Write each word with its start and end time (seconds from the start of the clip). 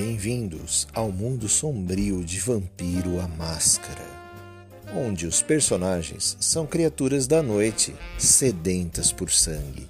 Bem-vindos 0.00 0.86
ao 0.94 1.10
mundo 1.10 1.48
sombrio 1.48 2.24
de 2.24 2.38
Vampiro 2.38 3.18
a 3.18 3.26
Máscara, 3.26 4.06
onde 4.94 5.26
os 5.26 5.42
personagens 5.42 6.36
são 6.38 6.64
criaturas 6.64 7.26
da 7.26 7.42
noite 7.42 7.92
sedentas 8.16 9.10
por 9.10 9.28
sangue. 9.28 9.88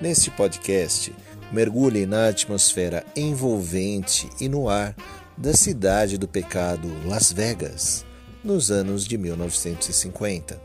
Neste 0.00 0.30
podcast, 0.30 1.12
mergulhe 1.50 2.06
na 2.06 2.28
atmosfera 2.28 3.04
envolvente 3.16 4.30
e 4.40 4.48
no 4.48 4.68
ar 4.68 4.94
da 5.36 5.52
cidade 5.52 6.16
do 6.16 6.28
pecado 6.28 6.88
Las 7.08 7.32
Vegas, 7.32 8.06
nos 8.44 8.70
anos 8.70 9.04
de 9.04 9.18
1950. 9.18 10.60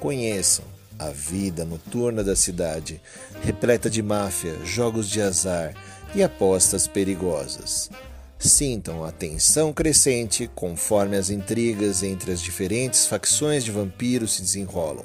Conheçam 0.00 0.64
a 0.98 1.10
vida 1.10 1.66
noturna 1.66 2.24
da 2.24 2.34
cidade, 2.34 2.98
repleta 3.42 3.90
de 3.90 4.02
máfia, 4.02 4.54
jogos 4.64 5.06
de 5.06 5.20
azar 5.20 5.74
e 6.14 6.22
apostas 6.22 6.86
perigosas. 6.86 7.90
Sintam 8.38 9.04
a 9.04 9.12
tensão 9.12 9.72
crescente 9.72 10.50
conforme 10.54 11.16
as 11.16 11.30
intrigas 11.30 12.02
entre 12.02 12.32
as 12.32 12.40
diferentes 12.40 13.06
facções 13.06 13.64
de 13.64 13.70
vampiros 13.70 14.34
se 14.34 14.42
desenrolam, 14.42 15.04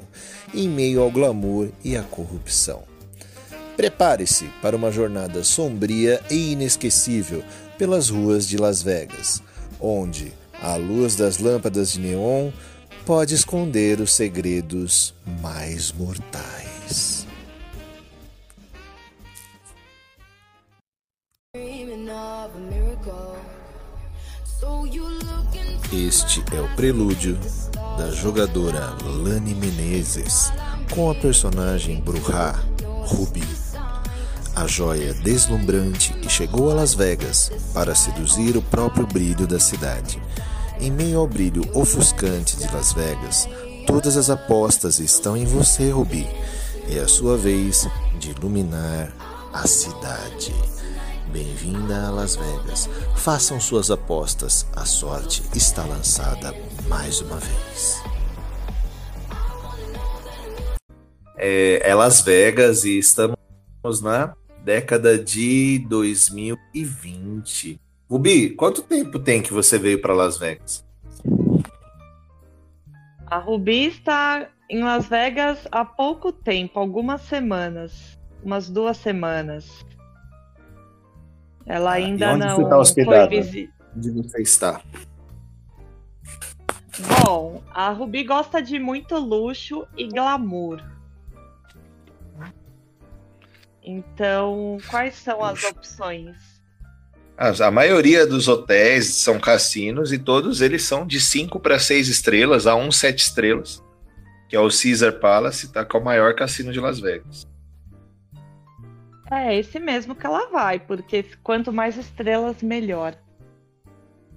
em 0.52 0.68
meio 0.68 1.00
ao 1.00 1.10
glamour 1.10 1.68
e 1.84 1.96
à 1.96 2.02
corrupção. 2.02 2.82
Prepare-se 3.76 4.46
para 4.60 4.76
uma 4.76 4.90
jornada 4.90 5.44
sombria 5.44 6.20
e 6.28 6.50
inesquecível 6.50 7.44
pelas 7.78 8.08
ruas 8.08 8.44
de 8.44 8.56
Las 8.56 8.82
Vegas, 8.82 9.40
onde 9.80 10.32
a 10.60 10.74
luz 10.74 11.14
das 11.14 11.38
lâmpadas 11.38 11.92
de 11.92 12.00
neon 12.00 12.50
pode 13.06 13.36
esconder 13.36 14.00
os 14.00 14.12
segredos 14.12 15.14
mais 15.40 15.92
mortais. 15.92 17.17
Este 25.90 26.44
é 26.54 26.60
o 26.60 26.68
prelúdio 26.76 27.38
da 27.96 28.10
jogadora 28.10 28.94
Lani 29.02 29.54
Menezes 29.54 30.52
com 30.94 31.10
a 31.10 31.14
personagem 31.14 31.98
Bruhá 31.98 32.62
Ruby, 33.06 33.42
a 34.54 34.66
joia 34.66 35.14
deslumbrante 35.14 36.12
que 36.12 36.28
chegou 36.28 36.70
a 36.70 36.74
Las 36.74 36.92
Vegas 36.92 37.50
para 37.72 37.94
seduzir 37.94 38.54
o 38.58 38.60
próprio 38.60 39.06
brilho 39.06 39.46
da 39.46 39.58
cidade. 39.58 40.20
Em 40.78 40.90
meio 40.90 41.20
ao 41.20 41.26
brilho 41.26 41.62
ofuscante 41.72 42.58
de 42.58 42.70
Las 42.70 42.92
Vegas, 42.92 43.48
todas 43.86 44.18
as 44.18 44.28
apostas 44.28 44.98
estão 44.98 45.34
em 45.38 45.46
você, 45.46 45.90
Ruby. 45.90 46.28
É 46.90 46.98
a 46.98 47.08
sua 47.08 47.38
vez 47.38 47.88
de 48.20 48.32
iluminar 48.32 49.10
a 49.54 49.66
cidade. 49.66 50.54
Bem-vinda 51.32 52.06
a 52.06 52.10
Las 52.10 52.36
Vegas. 52.36 52.88
Façam 53.14 53.60
suas 53.60 53.90
apostas. 53.90 54.66
A 54.74 54.86
sorte 54.86 55.42
está 55.54 55.84
lançada 55.84 56.54
mais 56.88 57.20
uma 57.20 57.36
vez. 57.36 58.02
É, 61.36 61.90
é 61.90 61.94
Las 61.94 62.22
Vegas 62.22 62.84
e 62.84 62.98
estamos 62.98 63.36
na 64.02 64.34
década 64.64 65.18
de 65.18 65.80
2020. 65.88 67.78
Rubi, 68.10 68.48
quanto 68.50 68.80
tempo 68.82 69.18
tem 69.18 69.42
que 69.42 69.52
você 69.52 69.78
veio 69.78 70.00
para 70.00 70.14
Las 70.14 70.38
Vegas? 70.38 70.82
A 73.26 73.36
Rubi 73.36 73.84
está 73.84 74.48
em 74.70 74.82
Las 74.82 75.06
Vegas 75.06 75.68
há 75.70 75.84
pouco 75.84 76.32
tempo, 76.32 76.78
algumas 76.78 77.20
semanas, 77.20 78.18
umas 78.42 78.70
duas 78.70 78.96
semanas. 78.96 79.84
Ela 81.68 81.92
ainda 81.92 82.32
onde 82.32 82.46
não 82.46 82.56
você 82.56 82.62
está 82.62 82.78
hospedada? 82.78 83.28
Visi... 83.28 83.70
Onde 83.94 84.10
você 84.10 84.40
está? 84.40 84.80
Bom, 87.22 87.62
a 87.70 87.90
Rubi 87.90 88.24
gosta 88.24 88.62
de 88.62 88.78
muito 88.78 89.16
luxo 89.16 89.86
e 89.96 90.08
glamour. 90.08 90.82
Então, 93.82 94.78
quais 94.88 95.14
são 95.14 95.44
as 95.44 95.62
opções? 95.62 96.36
A 97.36 97.70
maioria 97.70 98.26
dos 98.26 98.48
hotéis 98.48 99.14
são 99.14 99.38
cassinos 99.38 100.12
e 100.12 100.18
todos 100.18 100.60
eles 100.60 100.82
são 100.82 101.06
de 101.06 101.20
5 101.20 101.60
para 101.60 101.78
6 101.78 102.08
estrelas, 102.08 102.66
a 102.66 102.74
1 102.74 102.90
7 102.90 103.18
estrelas, 103.20 103.82
que 104.48 104.56
é 104.56 104.60
o 104.60 104.68
Caesar 104.68 105.12
Palace, 105.20 105.72
tá, 105.72 105.84
que 105.84 105.96
é 105.96 106.00
o 106.00 106.04
maior 106.04 106.34
cassino 106.34 106.72
de 106.72 106.80
Las 106.80 106.98
Vegas. 106.98 107.46
É 109.30 109.54
esse 109.56 109.78
mesmo 109.78 110.14
que 110.14 110.26
ela 110.26 110.48
vai, 110.48 110.78
porque 110.80 111.24
quanto 111.42 111.72
mais 111.72 111.96
estrelas, 111.96 112.62
melhor. 112.62 113.14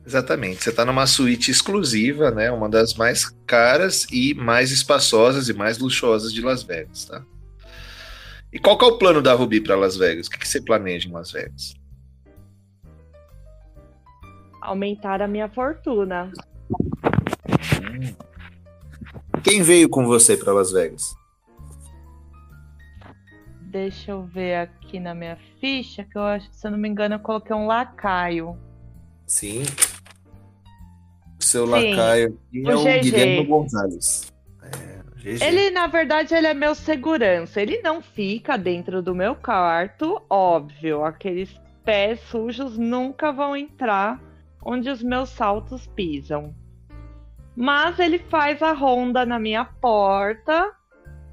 Exatamente. 0.06 0.63
Você 0.63 0.69
está 0.69 0.84
numa 0.84 1.07
suíte 1.07 1.52
exclusiva, 1.52 2.31
né? 2.31 2.52
Uma 2.52 2.68
das 2.68 2.96
mais 2.96 3.29
caras 3.46 4.06
e 4.12 4.34
mais 4.34 4.72
espaçosas 4.72 5.47
e 5.47 5.53
mais 5.53 5.78
luxuosas 5.78 6.34
de 6.34 6.41
Las 6.41 6.63
Vegas, 6.63 7.06
tá? 7.06 7.24
E 8.52 8.59
qual 8.59 8.78
é 8.81 8.85
o 8.85 8.97
plano 8.97 9.22
da 9.22 9.34
Ruby 9.34 9.62
para 9.62 9.75
Las 9.75 9.96
Vegas? 9.96 10.28
O 10.28 10.29
que, 10.29 10.40
que 10.40 10.47
você 10.47 10.59
planeja 10.59 11.08
em 11.08 11.12
Las 11.12 11.31
Vegas? 11.31 11.73
Aumentar 14.62 15.22
a 15.22 15.28
minha 15.28 15.47
fortuna. 15.47 16.31
Hum. 17.81 18.13
Quem 19.41 19.63
veio 19.63 19.88
com 19.88 20.06
você 20.06 20.35
para 20.35 20.52
Las 20.52 20.72
Vegas? 20.72 21.16
Deixa 23.72 24.12
eu 24.12 24.24
ver 24.24 24.56
aqui 24.56 25.00
na 25.00 25.16
minha 25.16 25.38
ficha, 25.62 26.04
que 26.04 26.18
eu 26.18 26.24
acho, 26.24 26.46
se 26.52 26.68
eu 26.68 26.72
não 26.72 26.78
me 26.78 26.90
engano, 26.90 27.16
eu 27.16 27.20
coloquei 27.20 27.56
um 27.56 27.68
lacaio. 27.68 28.58
Sim. 29.26 29.64
O 31.40 31.42
seu 31.42 31.66
Sim. 31.66 31.72
lacaio 31.72 32.28
aqui 32.50 32.70
é 32.70 32.76
o, 32.76 32.82
o 32.82 33.02
Guilherme 33.02 33.46
Gonzalez. 33.46 34.30
É, 34.62 35.48
ele, 35.48 35.72
na 35.72 35.88
verdade, 35.88 36.36
ele 36.36 36.48
é 36.48 36.54
meu 36.54 36.76
segurança. 36.76 37.62
Ele 37.62 37.82
não 37.82 38.02
fica 38.02 38.58
dentro 38.58 39.02
do 39.02 39.16
meu 39.16 39.36
quarto, 39.36 40.22
óbvio. 40.30 41.06
Aqueles 41.06 41.58
pés 41.86 42.20
sujos 42.24 42.78
nunca 42.78 43.32
vão 43.32 43.56
entrar 43.56 44.22
onde 44.62 44.90
os 44.90 45.02
meus 45.02 45.30
saltos 45.30 45.88
pisam. 45.88 46.53
Mas 47.56 48.00
ele 48.00 48.20
faz 48.20 48.62
a 48.62 48.74
ronda 48.74 49.26
na 49.26 49.40
minha 49.40 49.64
porta 49.64 50.76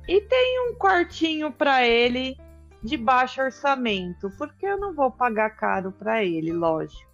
e 0.09 0.23
tem 0.23 0.71
um 0.71 0.75
quartinho 0.75 1.53
para 1.53 1.87
ele 1.87 2.37
de 2.83 2.97
baixo 2.97 3.43
orçamento, 3.43 4.31
porque 4.39 4.65
eu 4.65 4.79
não 4.79 4.95
vou 4.95 5.11
pagar 5.11 5.51
caro 5.51 5.93
para 5.93 6.25
ele, 6.25 6.51
lógico. 6.51 7.07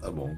Tá 0.00 0.10
bom. 0.10 0.32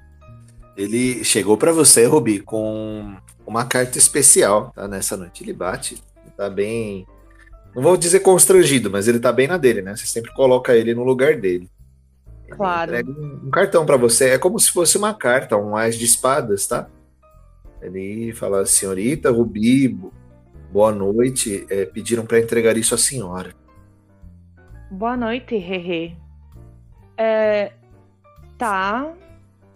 Ele 0.76 1.22
chegou 1.22 1.58
para 1.58 1.72
você, 1.72 2.06
Rubi, 2.06 2.40
com 2.40 3.14
uma 3.46 3.66
carta 3.66 3.98
especial, 3.98 4.72
tá? 4.74 4.88
Nessa 4.88 5.16
noite 5.16 5.44
ele 5.44 5.52
bate, 5.52 6.02
tá 6.34 6.48
bem, 6.48 7.06
não 7.74 7.82
vou 7.82 7.96
dizer 7.98 8.20
constrangido, 8.20 8.90
mas 8.90 9.08
ele 9.08 9.20
tá 9.20 9.30
bem 9.30 9.46
na 9.46 9.58
dele, 9.58 9.82
né? 9.82 9.94
Você 9.94 10.06
sempre 10.06 10.32
coloca 10.32 10.74
ele 10.74 10.94
no 10.94 11.04
lugar 11.04 11.36
dele. 11.38 11.68
Ele 12.46 12.56
claro. 12.56 12.92
um, 13.06 13.46
um 13.46 13.50
cartão 13.50 13.84
para 13.84 13.98
você, 13.98 14.30
é 14.30 14.38
como 14.38 14.58
se 14.58 14.72
fosse 14.72 14.96
uma 14.96 15.12
carta, 15.12 15.56
um 15.56 15.76
as 15.76 15.96
de 15.96 16.06
espadas, 16.06 16.66
tá? 16.66 16.88
Ele 17.82 18.32
fala, 18.32 18.64
senhorita 18.64 19.30
Rubi, 19.30 19.98
boa 20.70 20.92
noite. 20.92 21.66
É, 21.68 21.84
pediram 21.84 22.24
para 22.24 22.38
entregar 22.38 22.76
isso 22.76 22.94
à 22.94 22.98
senhora. 22.98 23.54
Boa 24.90 25.16
noite, 25.16 25.56
Hehe. 25.56 26.16
É, 27.16 27.72
tá. 28.56 29.12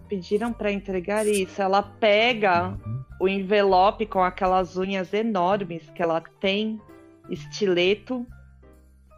Pediram 0.09 0.53
para 0.53 0.71
entregar 0.71 1.27
isso. 1.27 1.61
Ela 1.61 1.83
pega 1.83 2.69
uhum. 2.69 3.03
o 3.21 3.29
envelope 3.29 4.07
com 4.07 4.23
aquelas 4.23 4.77
unhas 4.77 5.13
enormes 5.13 5.91
que 5.91 6.01
ela 6.03 6.23
tem, 6.41 6.81
estileto, 7.29 8.25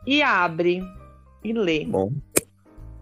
e 0.06 0.22
abre 0.22 0.82
e 1.44 1.52
lê. 1.52 1.84
Bom. 1.84 2.10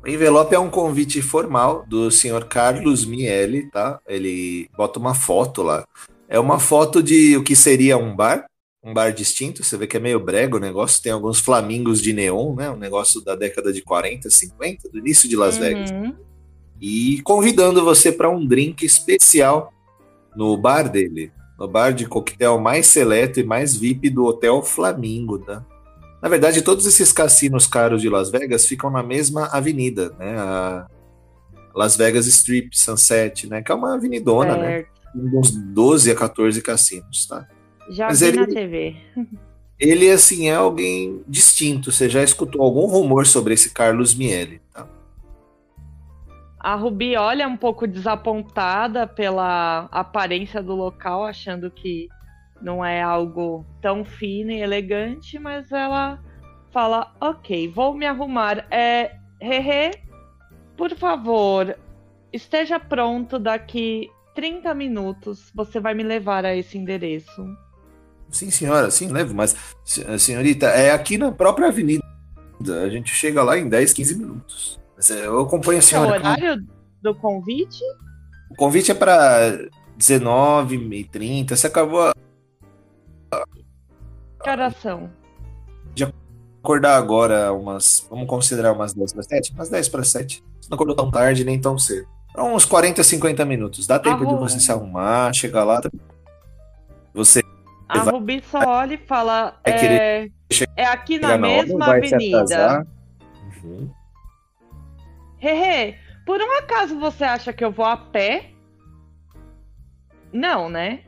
O 0.07 0.09
envelope 0.09 0.55
é 0.55 0.59
um 0.59 0.71
convite 0.71 1.21
formal 1.21 1.85
do 1.89 2.13
senhor 2.13 2.45
Carlos 2.45 3.05
Miele, 3.05 3.69
tá? 3.73 3.99
Ele 4.07 4.71
bota 4.77 5.01
uma 5.01 5.17
foto 5.17 5.65
lá. 5.65 5.85
É 6.29 6.39
uma 6.39 6.61
foto 6.61 7.03
de 7.03 7.37
o 7.37 7.43
que 7.43 7.57
seria 7.57 7.99
um 7.99 8.15
bar, 8.15 8.47
um 8.85 8.95
bar 8.95 9.11
distinto. 9.11 9.65
Você 9.65 9.77
vê 9.77 9.85
que 9.85 9.97
é 9.97 10.01
meio 10.01 10.21
brega 10.21 10.57
o 10.57 10.61
negócio. 10.61 11.03
Tem 11.03 11.11
alguns 11.11 11.41
flamingos 11.41 12.01
de 12.01 12.13
neon, 12.13 12.55
né? 12.55 12.71
Um 12.71 12.77
negócio 12.77 13.21
da 13.21 13.35
década 13.35 13.73
de 13.73 13.83
40, 13.83 14.31
50, 14.31 14.89
do 14.91 14.99
início 15.01 15.29
de 15.29 15.35
Las 15.35 15.57
Vegas. 15.57 15.91
Uhum. 15.91 16.15
E 16.81 17.21
convidando 17.23 17.85
você 17.85 18.13
para 18.13 18.31
um 18.31 18.47
drink 18.47 18.87
especial 18.87 19.73
no 20.37 20.57
bar 20.57 20.89
dele. 20.89 21.33
No 21.59 21.67
bar 21.67 21.91
de 21.91 22.07
coquetel 22.07 22.61
mais 22.61 22.87
seleto 22.87 23.41
e 23.41 23.45
mais 23.45 23.75
VIP 23.75 24.09
do 24.11 24.25
Hotel 24.25 24.63
Flamingo, 24.63 25.41
tá? 25.41 25.67
Na 26.27 26.31
verdade, 26.31 26.61
todos 26.61 26.85
esses 26.87 27.13
cassinos 27.13 27.69
caros 27.69 28.03
de 28.03 28.09
Las 28.09 28.31
Vegas 28.31 28.67
ficam 28.67 28.91
na 28.91 29.01
mesma 29.01 29.47
avenida, 29.47 30.13
né? 30.19 30.37
A 30.37 30.89
Las 31.73 31.97
Vegas 31.97 32.27
Strip, 32.27 32.77
Sunset, 32.77 33.47
né? 33.47 33.63
Que 33.63 33.71
é 33.71 33.75
uma 33.77 33.95
avenidona, 33.95 34.57
né? 34.57 34.67
certo. 34.67 34.91
né? 35.15 35.31
Uns 35.39 35.53
12 35.53 36.11
a 36.11 36.17
14 36.17 36.61
cassinos, 36.63 37.29
tá? 37.29 37.47
Já 37.91 38.09
Mas 38.09 38.19
vi 38.19 38.27
ele... 38.27 38.39
na 38.39 38.47
TV. 38.49 38.97
ele 39.79 40.11
assim 40.11 40.49
é 40.49 40.57
alguém 40.57 41.23
distinto. 41.29 41.93
Você 41.93 42.09
já 42.09 42.25
escutou 42.25 42.61
algum 42.61 42.87
rumor 42.87 43.25
sobre 43.25 43.55
esse 43.55 43.71
Carlos 43.71 44.13
Miele? 44.13 44.61
Tá? 44.75 44.89
A 46.59 46.75
Ruby 46.75 47.15
olha 47.17 47.47
um 47.47 47.57
pouco 47.57 47.87
desapontada 47.87 49.07
pela 49.07 49.89
aparência 49.93 50.61
do 50.61 50.75
local, 50.75 51.25
achando 51.25 51.71
que 51.71 52.09
não 52.61 52.85
é 52.85 53.03
algo 53.03 53.65
tão 53.81 54.05
fino 54.05 54.51
e 54.51 54.61
elegante, 54.61 55.39
mas 55.39 55.71
ela 55.71 56.21
fala: 56.73 57.15
Ok, 57.21 57.69
vou 57.69 57.95
me 57.95 58.07
arrumar. 58.07 58.67
É, 58.71 59.17
Hehe, 59.41 59.93
por 60.77 60.95
favor, 60.97 61.77
esteja 62.33 62.79
pronto 62.79 63.39
daqui 63.39 64.11
30 64.35 64.75
minutos. 64.75 65.51
Você 65.55 65.81
vai 65.81 65.95
me 65.95 66.03
levar 66.03 66.45
a 66.45 66.55
esse 66.55 66.77
endereço. 66.77 67.47
Sim, 68.31 68.51
senhora, 68.51 68.91
sim, 68.91 69.09
levo, 69.09 69.35
mas, 69.35 69.57
senhorita, 70.19 70.67
é 70.67 70.91
aqui 70.91 71.17
na 71.17 71.31
própria 71.31 71.69
avenida. 71.69 72.03
A 72.83 72.89
gente 72.89 73.11
chega 73.15 73.43
lá 73.43 73.57
em 73.57 73.69
10, 73.69 73.93
15 73.93 74.19
minutos. 74.19 74.81
É, 75.11 75.27
eu 75.27 75.41
acompanho 75.41 75.79
a 75.79 75.83
senhora. 75.83 76.17
É 76.17 76.19
o 76.19 76.21
horário 76.21 76.67
do 77.03 77.15
convite? 77.15 77.83
O 78.51 78.55
convite 78.55 78.91
é 78.91 78.95
para 78.95 79.59
19h30. 79.99 81.51
Você 81.51 81.67
acabou. 81.67 82.13
Que 84.47 84.51
horas 84.51 84.77
são? 84.77 85.11
De 85.93 86.05
acordar 86.63 86.97
agora, 86.97 87.53
umas. 87.53 88.07
Vamos 88.09 88.29
considerar 88.29 88.73
umas 88.75 88.95
10 88.95 89.13
para 89.13 89.23
7? 89.25 89.53
Umas 89.53 89.69
10 89.69 89.89
para 89.89 90.05
7. 90.05 90.45
Você 90.61 90.71
não 90.71 90.77
acordou 90.77 90.95
tão 90.95 91.11
tarde 91.11 91.45
nem 91.45 91.61
tão 91.61 91.77
cedo. 91.77 92.07
Então, 92.31 92.55
uns 92.55 92.65
40, 92.65 93.03
50 93.03 93.45
minutos. 93.45 93.89
Dá 93.89 93.99
tempo 93.99 94.25
de 94.25 94.35
você 94.37 94.61
se 94.61 94.71
arrumar, 94.71 95.33
chegar 95.33 95.65
lá. 95.65 95.81
Você. 97.13 97.43
A 97.89 98.05
vai... 98.05 98.15
Rubi 98.15 98.41
só 98.49 98.61
olha 98.61 98.95
e 98.95 98.99
fala. 98.99 99.59
É, 99.65 100.31
é 100.77 100.85
aqui 100.85 101.19
na 101.19 101.37
mesma 101.37 101.97
avenida. 101.97 102.87
Uhum. 103.65 103.91
Hehe, 105.43 105.97
por 106.25 106.41
um 106.41 106.53
acaso 106.59 106.97
você 107.01 107.25
acha 107.25 107.53
que 107.53 107.65
eu 107.65 107.73
vou 107.73 107.85
a 107.85 107.97
pé? 107.97 108.51
Não, 110.33 110.69
né? 110.69 111.01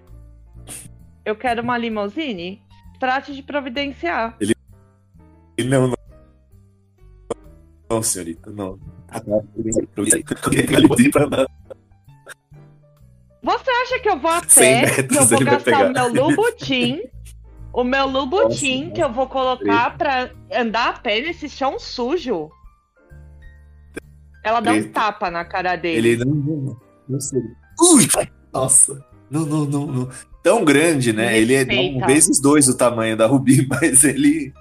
Eu 1.25 1.37
quero 1.37 1.62
uma 1.62 1.79
limousine. 1.79 2.67
Trate 2.98 3.34
de 3.34 3.42
providenciar. 3.42 4.36
Ele. 4.40 4.54
Não, 5.64 5.88
não. 5.88 5.96
Não, 7.90 8.02
senhorita, 8.02 8.50
não. 8.50 8.78
Você 13.42 13.70
acha 13.70 13.98
que 14.00 14.08
eu 14.08 14.18
vou 14.18 14.30
a 14.30 14.42
pé? 14.42 15.02
que 15.04 15.16
eu 15.16 15.24
vou 15.24 15.44
gastar 15.44 15.86
o 15.86 15.92
meu 15.92 16.08
Lubutin? 16.08 17.02
O 17.72 17.84
meu 17.84 18.06
Lubutin 18.06 18.82
Nossa, 18.82 18.94
que 18.94 19.02
eu 19.02 19.12
vou 19.12 19.26
colocar 19.26 19.96
pra 19.96 20.30
andar 20.52 20.88
a 20.88 20.92
pé 20.98 21.20
nesse 21.20 21.48
chão 21.48 21.78
sujo? 21.78 22.50
Ela 24.44 24.60
dá 24.60 24.72
um 24.72 24.90
tapa 24.90 25.30
na 25.30 25.44
cara 25.44 25.76
dele. 25.76 26.10
Ele 26.10 26.24
não. 26.24 26.34
Não, 26.34 26.80
não 27.08 27.20
sei. 27.20 27.40
Ui! 27.80 28.06
Nossa! 28.52 29.04
Não, 29.30 29.44
não, 29.44 29.64
não, 29.64 29.86
não. 29.86 30.08
Tão 30.43 30.64
grande, 30.64 31.12
né? 31.12 31.38
Ele 31.38 31.55
é 31.55 31.67
um 31.81 32.06
vezes 32.06 32.40
dois 32.40 32.69
o 32.69 32.76
tamanho 32.76 33.17
da 33.17 33.26
Rubi, 33.26 33.67
mas 33.69 34.05
ele. 34.05 34.52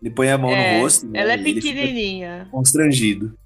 Ele 0.00 0.10
põe 0.10 0.30
a 0.30 0.38
mão 0.38 0.50
é, 0.50 0.76
no 0.78 0.82
rosto. 0.82 1.06
Né? 1.06 1.20
Ela 1.20 1.32
é 1.34 1.38
pequenininha. 1.38 2.48
Constrangido. 2.50 3.38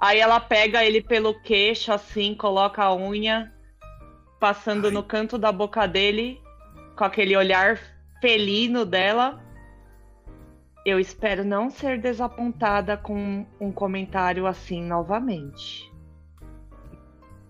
Aí 0.00 0.20
ela 0.20 0.40
pega 0.40 0.84
ele 0.84 1.00
pelo 1.00 1.34
queixo, 1.40 1.92
assim, 1.92 2.34
coloca 2.34 2.82
a 2.82 2.94
unha, 2.94 3.52
passando 4.38 4.86
Ai. 4.86 4.92
no 4.92 5.02
canto 5.02 5.36
da 5.38 5.50
boca 5.50 5.86
dele, 5.86 6.40
com 6.96 7.04
aquele 7.04 7.36
olhar 7.36 7.80
felino 8.20 8.84
dela. 8.84 9.42
Eu 10.84 10.98
espero 10.98 11.44
não 11.44 11.70
ser 11.70 12.00
desapontada 12.00 12.96
com 12.96 13.44
um 13.60 13.72
comentário 13.72 14.46
assim 14.46 14.82
novamente. 14.82 15.87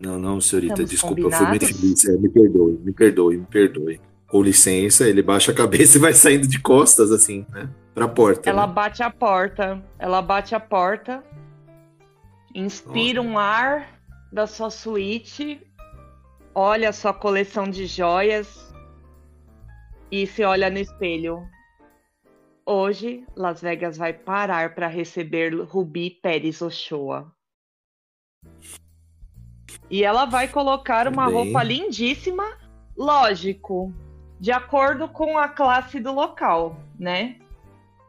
Não, 0.01 0.19
não, 0.19 0.41
senhorita, 0.41 0.75
Estamos 0.75 0.91
desculpa, 0.91 1.23
combinados? 1.23 1.41
eu 1.41 1.47
fui 1.47 1.59
muito 1.59 1.81
feliz. 1.81 2.05
É, 2.05 2.17
me 2.17 2.29
perdoe, 2.29 2.81
me 2.85 2.93
perdoe, 2.93 3.37
me 3.37 3.47
perdoe. 3.47 4.01
Com 4.29 4.43
licença, 4.43 5.09
ele 5.09 5.23
baixa 5.23 5.53
a 5.53 5.55
cabeça 5.55 5.97
e 5.97 6.01
vai 6.01 6.13
saindo 6.13 6.47
de 6.47 6.61
costas, 6.61 7.11
assim, 7.11 7.47
né? 7.51 7.69
Pra 7.95 8.07
porta. 8.07 8.49
Ela 8.49 8.67
né? 8.67 8.73
bate 8.73 9.03
a 9.03 9.11
porta. 9.11 9.83
Ela 9.99 10.23
bate 10.23 10.55
a 10.55 10.61
porta. 10.61 11.25
Inspira 12.55 13.23
Nossa. 13.23 13.35
um 13.35 13.39
ar 13.39 14.01
da 14.33 14.47
sua 14.47 14.71
suíte. 14.71 15.61
Olha 16.55 16.91
a 16.91 16.93
sua 16.93 17.13
coleção 17.13 17.69
de 17.69 17.87
joias. 17.87 18.73
E 20.11 20.27
se 20.27 20.45
olha 20.45 20.71
no 20.71 20.79
espelho. 20.79 21.43
Hoje, 22.65 23.25
Las 23.35 23.63
Vegas 23.63 23.97
vai 23.97 24.13
parar 24.13 24.75
para 24.75 24.87
receber 24.87 25.55
Ruby 25.55 26.11
Pérez 26.23 26.61
Ochoa. 26.61 27.33
E 29.91 30.05
ela 30.05 30.25
vai 30.25 30.49
colocar 30.49 31.09
uma 31.09 31.27
Bem... 31.27 31.35
roupa 31.35 31.63
lindíssima, 31.63 32.45
lógico, 32.97 33.93
de 34.39 34.53
acordo 34.53 35.09
com 35.09 35.39
a 35.39 35.49
classe 35.49 35.99
do 35.99 36.13
local, 36.13 36.79
né? 36.99 37.37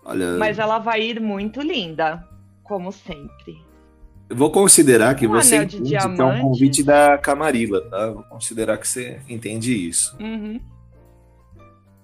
Olha... 0.04 0.38
Mas 0.38 0.60
ela 0.60 0.80
vai 0.80 1.02
ir 1.02 1.20
muito 1.20 1.62
linda, 1.62 2.28
como 2.64 2.92
sempre. 2.92 3.64
Eu 4.30 4.36
vou 4.36 4.52
considerar 4.52 5.16
que 5.16 5.26
um 5.26 5.31
você 5.31 5.64
entende 5.64 5.90
que 5.90 5.96
é 5.96 6.06
um 6.06 6.42
convite 6.42 6.84
da 6.84 7.18
Camarilla, 7.18 7.81
tá? 7.90 8.12
Vou 8.12 8.24
considerar 8.24 8.78
que 8.78 8.88
você 8.88 9.20
entende 9.28 9.74
isso. 9.74 10.16
Uhum. 10.20 10.60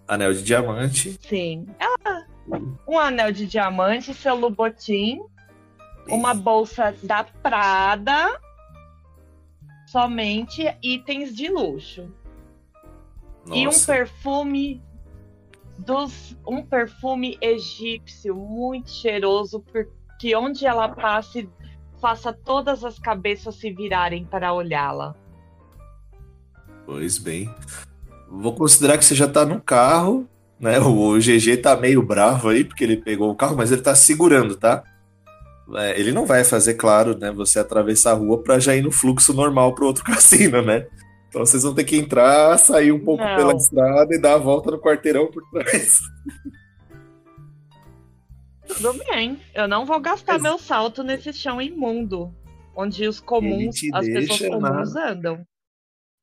Anel 0.07 0.33
de 0.33 0.44
diamante. 0.44 1.19
Sim. 1.22 1.68
Ela 1.80 2.25
um 2.88 3.00
anel 3.00 3.31
de 3.31 3.45
diamante, 3.45 4.13
seu 4.13 4.36
Lubotim, 4.36 5.19
uma 6.07 6.33
bolsa 6.33 6.95
da 7.04 7.24
Prada, 7.24 8.39
somente 9.85 10.63
itens 10.81 11.35
de 11.35 11.49
luxo. 11.49 12.11
Nossa. 13.45 13.59
E 13.59 13.67
um 13.67 13.79
perfume 13.85 14.83
dos 15.77 16.37
um 16.47 16.63
perfume 16.63 17.37
egípcio 17.41 18.35
muito 18.35 18.89
cheiroso, 18.89 19.59
porque 19.59 20.35
onde 20.35 20.65
ela 20.65 20.89
passe, 20.89 21.49
faça 22.01 22.31
todas 22.31 22.83
as 22.83 22.97
cabeças 22.97 23.55
se 23.55 23.71
virarem 23.71 24.25
para 24.25 24.53
olhá-la. 24.53 25.15
Pois 26.85 27.17
bem. 27.17 27.53
Vou 28.29 28.55
considerar 28.55 28.98
que 28.98 29.05
você 29.05 29.15
já 29.15 29.25
está 29.25 29.45
no 29.45 29.62
carro 29.62 30.27
né? 30.60 30.79
O 30.79 31.17
GG 31.17 31.57
tá 31.57 31.75
meio 31.75 32.01
bravo 32.01 32.50
aí, 32.50 32.63
porque 32.63 32.83
ele 32.83 32.98
pegou 32.98 33.29
o 33.29 33.36
carro, 33.36 33.55
mas 33.55 33.71
ele 33.71 33.81
tá 33.81 33.93
segurando, 33.95 34.55
tá? 34.55 34.83
É, 35.74 36.00
ele 36.00 36.12
não 36.12 36.25
vai 36.25 36.43
fazer, 36.43 36.75
claro, 36.75 37.17
né? 37.17 37.31
Você 37.31 37.57
atravessar 37.60 38.12
a 38.12 38.15
rua 38.15 38.41
para 38.41 38.60
já 38.60 38.75
ir 38.75 38.81
no 38.81 38.91
fluxo 38.91 39.34
normal 39.34 39.74
pro 39.74 39.88
outro 39.88 40.03
cassino, 40.05 40.62
né? 40.62 40.88
Então 41.27 41.45
vocês 41.45 41.63
vão 41.63 41.74
ter 41.74 41.84
que 41.84 41.98
entrar, 41.98 42.57
sair 42.57 42.91
um 42.91 43.03
pouco 43.03 43.24
não. 43.24 43.36
pela 43.36 43.53
estrada 43.53 44.15
e 44.15 44.19
dar 44.19 44.36
a 44.36 44.38
volta 44.38 44.72
no 44.72 44.79
quarteirão 44.79 45.27
por 45.27 45.43
trás. 45.50 46.00
Tudo 48.67 48.93
bem. 48.93 49.39
Eu 49.53 49.67
não 49.67 49.86
vou 49.86 50.00
gastar 50.00 50.34
mas... 50.34 50.43
meu 50.43 50.57
salto 50.57 51.03
nesse 51.03 51.34
chão 51.34 51.62
imundo, 51.62 52.34
onde 52.75 53.07
os 53.07 53.19
comuns, 53.19 53.75
as 53.93 54.05
pessoas 54.05 54.50
comuns 54.50 54.93
na... 54.93 55.12
andam. 55.12 55.45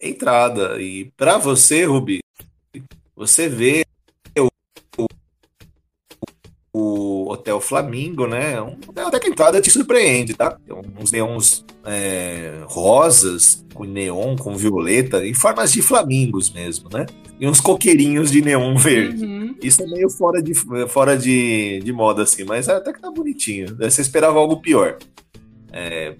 Entrada. 0.01 0.81
E 0.81 1.13
para 1.17 1.39
você, 1.39 1.85
Rubi, 1.85 2.21
você 3.15 3.49
vê 3.49 3.85
o 6.75 7.31
Hotel 7.31 7.61
Flamingo, 7.61 8.27
né? 8.27 8.61
Um 8.63 8.79
hotel 8.89 9.09
até 9.09 9.21
que 9.21 9.27
a 9.27 9.31
entrada 9.31 9.61
te 9.61 9.71
surpreende, 9.71 10.33
tá? 10.33 10.57
Tem 10.65 10.75
uns 10.99 11.13
neons 11.13 11.65
é, 11.85 12.63
rosas, 12.65 13.63
com 13.75 13.85
neon, 13.85 14.37
com 14.37 14.57
violeta, 14.57 15.25
em 15.27 15.35
formas 15.35 15.73
de 15.73 15.83
flamingos 15.83 16.51
mesmo, 16.51 16.89
né? 16.91 17.05
E 17.39 17.47
uns 17.47 17.61
coqueirinhos 17.61 18.31
de 18.31 18.41
neon 18.41 18.75
verde. 18.77 19.25
Uhum. 19.25 19.55
Isso 19.63 19.83
é 19.83 19.87
meio 19.87 20.09
fora 20.09 20.43
de, 20.43 20.55
fora 20.89 21.17
de, 21.17 21.81
de 21.85 21.93
moda, 21.93 22.23
assim, 22.23 22.45
mas 22.45 22.69
até 22.69 22.93
que 22.93 23.01
tá 23.01 23.11
bonitinho. 23.11 23.77
Você 23.77 24.01
esperava 24.01 24.39
algo 24.39 24.61
pior. 24.63 24.97
É, 25.71 26.15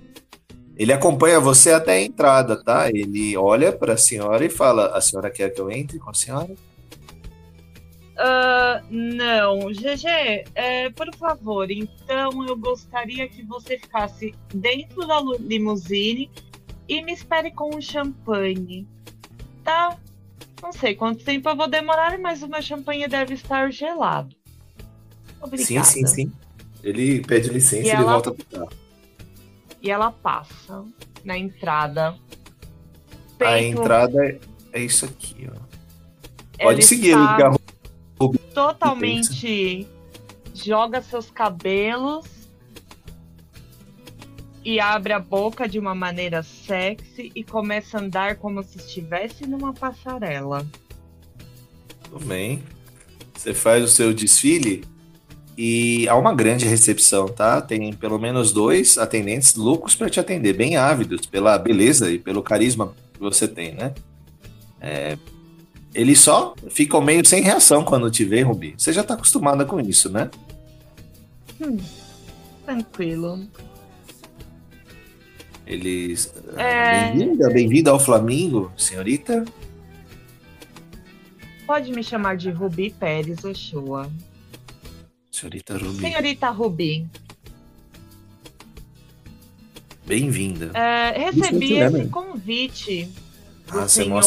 ele 0.77 0.93
acompanha 0.93 1.41
você 1.41 1.71
até 1.71 1.93
a 1.93 2.03
entrada, 2.03 2.63
tá? 2.63 2.91
Ele 2.91 3.37
olha 3.39 3.73
para 3.73 3.95
a 3.95 3.99
senhora 3.99 4.45
e 4.45 4.51
fala: 4.51 4.89
A 4.89 5.01
senhora 5.01 5.31
quer 5.31 5.51
que 5.51 5.61
eu 5.61 5.71
entre 5.71 5.99
com 5.99 6.11
a 6.11 6.15
senhora? 6.15 6.51
Uh, 8.23 8.87
não, 8.89 9.73
GG, 9.73 10.45
é, 10.55 10.91
por 10.91 11.13
favor, 11.17 11.69
então 11.73 12.47
eu 12.47 12.57
gostaria 12.57 13.29
que 13.29 13.43
você 13.43 13.77
ficasse 13.77 14.33
dentro 14.55 15.05
da 15.09 15.21
limusine 15.41 16.31
e 16.89 17.03
me 17.03 17.13
espere 17.13 17.51
com 17.51 17.75
um 17.75 17.81
champanhe, 17.81 18.87
tá? 19.65 19.99
Não 20.63 20.71
sei 20.71 20.95
quanto 20.95 21.25
tempo 21.25 21.49
eu 21.49 21.57
vou 21.57 21.67
demorar, 21.69 22.17
mas 22.21 22.45
o 22.45 22.49
meu 22.49 22.63
champanhe 22.63 23.09
deve 23.09 23.35
estar 23.35 23.73
gelado. 23.73 24.37
Obrigada. 25.41 25.85
Sim, 25.85 26.07
sim, 26.07 26.07
sim. 26.07 26.33
Ele 26.81 27.25
pede 27.25 27.49
licença 27.49 27.83
e, 27.83 27.87
e 27.87 27.91
ela... 27.91 28.03
ele 28.03 28.09
volta 28.09 28.31
pro 28.33 28.45
carro. 28.47 28.73
E 29.83 29.91
ela 29.91 30.13
passa 30.13 30.85
na 31.25 31.37
entrada. 31.37 32.17
A 33.41 33.61
entrada 33.61 34.39
é, 34.73 34.81
isso 34.81 35.05
aqui, 35.05 35.51
ó. 35.53 36.63
Pode 36.63 36.85
seguir, 36.85 37.09
está... 37.09 37.35
ele 37.35 37.62
totalmente 38.63 39.89
joga 40.55 41.03
seus 41.03 41.31
cabelos 41.31 42.27
e 44.65 44.79
abre 44.79 45.13
a 45.13 45.19
boca 45.19 45.69
de 45.69 45.79
uma 45.79 45.95
maneira 45.95 46.43
sexy 46.45 47.33
e 47.35 47.43
começa 47.43 47.99
a 47.99 48.01
andar 48.01 48.37
como 48.37 48.63
se 48.63 48.79
estivesse 48.79 49.47
numa 49.47 49.73
passarela. 49.73 50.65
Tudo 52.05 52.25
bem. 52.25 52.63
Você 53.35 53.53
faz 53.53 53.83
o 53.83 53.89
seu 53.89 54.15
desfile 54.15 54.85
e 55.59 56.07
há 56.09 56.15
uma 56.15 56.33
grande 56.33 56.65
recepção, 56.65 57.27
tá? 57.27 57.61
Tem 57.61 57.93
pelo 57.93 58.19
menos 58.19 58.53
dois 58.53 58.97
atendentes 58.97 59.57
loucos 59.57 59.97
para 59.97 60.09
te 60.09 60.21
atender, 60.21 60.53
bem 60.53 60.77
ávidos 60.77 61.27
pela 61.27 61.59
beleza 61.59 62.13
e 62.13 62.19
pelo 62.19 62.41
carisma 62.41 62.95
que 63.13 63.19
você 63.19 63.49
tem, 63.49 63.73
né? 63.73 63.93
É... 64.81 65.19
Eles 65.95 66.21
só 66.21 66.55
ficam 66.71 67.03
meio 67.03 67.25
sem 67.27 67.43
reação 67.43 67.85
quando 67.85 68.11
te 68.11 68.25
vê, 68.25 68.41
Rubi. 68.43 68.75
Você 68.77 68.93
já 68.93 69.05
tá 69.05 69.15
acostumada 69.15 69.65
com 69.65 69.79
isso, 69.81 70.11
né? 70.11 70.31
Hum, 71.61 71.77
tranquilo. 72.65 73.47
Eles. 75.67 76.33
É... 76.57 77.13
Bem-vinda, 77.13 77.51
bem-vinda 77.51 77.91
ao 77.91 78.01
Flamengo, 78.01 78.73
senhorita. 78.77 79.45
Pode 81.67 81.93
me 81.93 82.03
chamar 82.03 82.37
de 82.37 82.51
Rubi 82.51 82.91
Pérez 82.91 83.45
Ochoa. 83.45 84.11
Senhorita 85.31 85.77
Rubi. 85.77 86.01
Senhorita 86.01 86.51
Rubi. 86.51 87.07
Bem-vinda. 90.07 90.71
É, 90.75 91.31
recebi 91.31 91.75
esse 91.75 92.07
convite. 92.09 93.09
Ah, 93.69 93.89
você 93.89 94.03
senhor... 94.03 94.21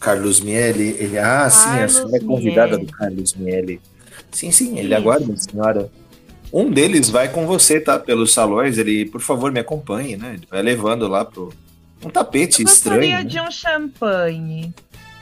Carlos 0.00 0.40
Miele. 0.40 0.96
Ele, 0.98 1.18
ah, 1.18 1.48
Carlos 1.48 1.54
sim, 1.54 1.80
a 1.80 1.88
senhora 1.88 2.16
é 2.16 2.20
convidada 2.20 2.76
Miele. 2.76 2.86
do 2.86 2.92
Carlos 2.92 3.34
Miele. 3.34 3.80
Sim, 4.32 4.50
sim, 4.50 4.78
ele 4.78 4.94
aguarda 4.94 5.32
a 5.32 5.36
senhora. 5.36 5.90
Um 6.52 6.70
deles 6.70 7.08
vai 7.08 7.28
com 7.28 7.46
você, 7.46 7.78
tá? 7.78 7.98
Pelos 7.98 8.32
salões. 8.32 8.78
Ele, 8.78 9.06
por 9.06 9.20
favor, 9.20 9.52
me 9.52 9.60
acompanhe, 9.60 10.16
né? 10.16 10.34
Ele 10.34 10.46
vai 10.50 10.62
levando 10.62 11.06
lá 11.06 11.24
pro. 11.24 11.52
Um 12.02 12.08
tapete 12.08 12.62
Eu 12.62 12.66
estranho. 12.66 13.02
Eu 13.02 13.10
gostaria 13.10 13.24
de 13.24 13.40
um 13.40 13.50
champanhe. 13.50 14.74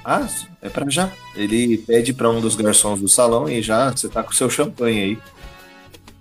Ah, 0.05 0.27
é 0.63 0.69
para 0.69 0.89
já. 0.89 1.11
Ele 1.35 1.77
pede 1.79 2.15
para 2.15 2.31
um 2.31 2.41
dos 2.41 2.55
garçons 2.57 3.01
do 3.01 3.09
salão 3.09 3.49
e 3.49 3.61
já 3.61 3.91
você 3.91 4.09
tá 4.09 4.23
com 4.23 4.31
o 4.31 4.35
seu 4.35 4.49
champanhe 4.49 5.03
aí. 5.03 5.15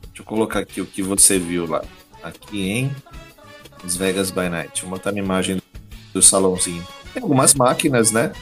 Deixa 0.08 0.22
eu 0.22 0.26
colocar 0.26 0.60
aqui 0.60 0.82
o 0.82 0.86
que 0.86 1.02
você 1.02 1.40
viu 1.40 1.66
lá. 1.68 1.84
Aqui 2.22 2.70
em 2.70 2.92
Las 3.82 3.96
Vegas 3.96 4.32
by 4.32 4.50
Night. 4.50 4.82
Vou 4.82 4.92
botar 4.92 5.12
a 5.12 5.14
imagem 5.14 5.62
do 6.12 6.22
salãozinho. 6.22 6.86
Tem 7.14 7.22
algumas 7.24 7.54
máquinas, 7.54 8.12
né? 8.12 8.34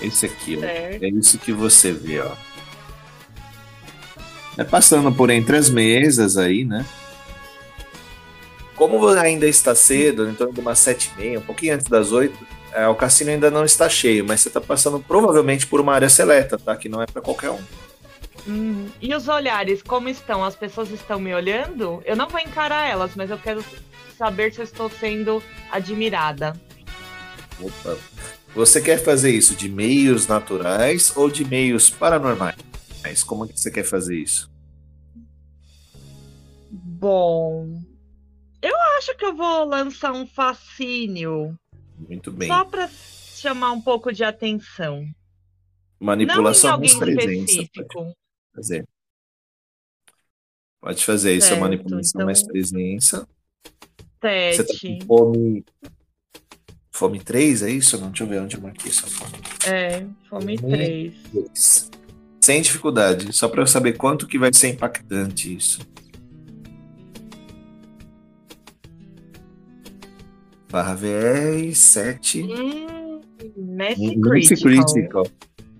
Esse 0.00 0.26
aqui, 0.26 0.58
ó. 0.58 0.64
É 0.64 1.08
isso 1.08 1.38
que 1.38 1.52
você 1.52 1.92
vê, 1.92 2.20
ó. 2.20 2.32
É 4.58 4.64
passando 4.64 5.12
por 5.12 5.30
entre 5.30 5.56
as 5.56 5.68
mesas 5.68 6.36
aí, 6.36 6.64
né? 6.64 6.84
Como 8.74 9.06
ainda 9.08 9.46
está 9.46 9.74
cedo, 9.74 10.28
em 10.28 10.34
torno 10.34 10.52
de 10.52 10.60
umas 10.60 10.78
sete 10.78 11.10
e 11.14 11.20
meia, 11.20 11.38
um 11.38 11.42
pouquinho 11.42 11.74
antes 11.74 11.86
das 11.86 12.12
oito, 12.12 12.36
é, 12.72 12.86
o 12.86 12.94
cassino 12.94 13.30
ainda 13.30 13.50
não 13.50 13.64
está 13.64 13.88
cheio, 13.88 14.24
mas 14.24 14.40
você 14.40 14.48
está 14.48 14.60
passando 14.60 15.00
provavelmente 15.00 15.66
por 15.66 15.80
uma 15.80 15.94
área 15.94 16.10
seleta, 16.10 16.58
tá? 16.58 16.76
Que 16.76 16.88
não 16.88 17.00
é 17.00 17.06
para 17.06 17.22
qualquer 17.22 17.50
um. 17.50 17.60
Hum, 18.46 18.88
e 19.00 19.14
os 19.14 19.28
olhares, 19.28 19.82
como 19.82 20.08
estão? 20.08 20.44
As 20.44 20.54
pessoas 20.54 20.90
estão 20.90 21.18
me 21.18 21.34
olhando? 21.34 22.02
Eu 22.04 22.14
não 22.14 22.28
vou 22.28 22.38
encarar 22.38 22.88
elas, 22.88 23.12
mas 23.16 23.30
eu 23.30 23.38
quero 23.38 23.64
saber 24.16 24.52
se 24.52 24.60
eu 24.60 24.64
estou 24.64 24.90
sendo 24.90 25.42
admirada. 25.70 26.54
Opa. 27.60 27.96
Você 28.56 28.80
quer 28.80 28.96
fazer 28.96 29.32
isso 29.32 29.54
de 29.54 29.68
meios 29.68 30.26
naturais 30.26 31.14
ou 31.14 31.30
de 31.30 31.44
meios 31.44 31.90
paranormais? 31.90 32.56
Como 33.22 33.46
que 33.46 33.60
você 33.60 33.70
quer 33.70 33.84
fazer 33.84 34.16
isso? 34.16 34.50
Bom, 36.70 37.82
eu 38.62 38.74
acho 38.96 39.14
que 39.14 39.26
eu 39.26 39.36
vou 39.36 39.66
lançar 39.66 40.10
um 40.12 40.26
fascínio 40.26 41.54
muito 42.08 42.32
bem. 42.32 42.48
Só 42.48 42.64
para 42.64 42.88
chamar 42.88 43.72
um 43.72 43.80
pouco 43.82 44.10
de 44.10 44.24
atenção. 44.24 45.06
Manipulação 46.00 46.70
Não 46.70 46.78
mais 46.78 46.94
presença. 46.94 47.68
Pode 47.92 48.14
fazer. 48.54 48.88
Pode 50.80 51.04
fazer 51.04 51.34
isso, 51.34 51.48
certo, 51.48 51.60
manipulação 51.60 52.20
então... 52.20 52.24
mais 52.24 52.42
presença. 52.42 53.28
Você 54.22 54.64
tá 54.64 54.74
com 54.80 55.06
fome. 55.06 55.64
Fome 56.96 57.20
3, 57.20 57.62
é 57.62 57.70
isso? 57.70 58.00
Não, 58.00 58.08
deixa 58.08 58.24
eu 58.24 58.28
ver 58.28 58.40
onde 58.40 58.56
eu 58.56 58.62
marquei 58.62 58.90
essa 58.90 59.06
fome. 59.06 59.34
É, 59.66 60.02
fome 60.30 60.56
3. 60.56 61.90
Sem 62.40 62.62
dificuldade, 62.62 63.34
só 63.34 63.48
para 63.48 63.60
eu 63.60 63.66
saber 63.66 63.98
quanto 63.98 64.26
que 64.26 64.38
vai 64.38 64.50
ser 64.50 64.68
impactante 64.68 65.54
isso. 65.54 65.80
barra 70.70 70.94
VR 70.94 71.74
7. 71.74 72.42
Hum, 72.42 73.20
Messi 73.56 74.20
Critical. 74.20 74.84
Critical. 74.84 75.26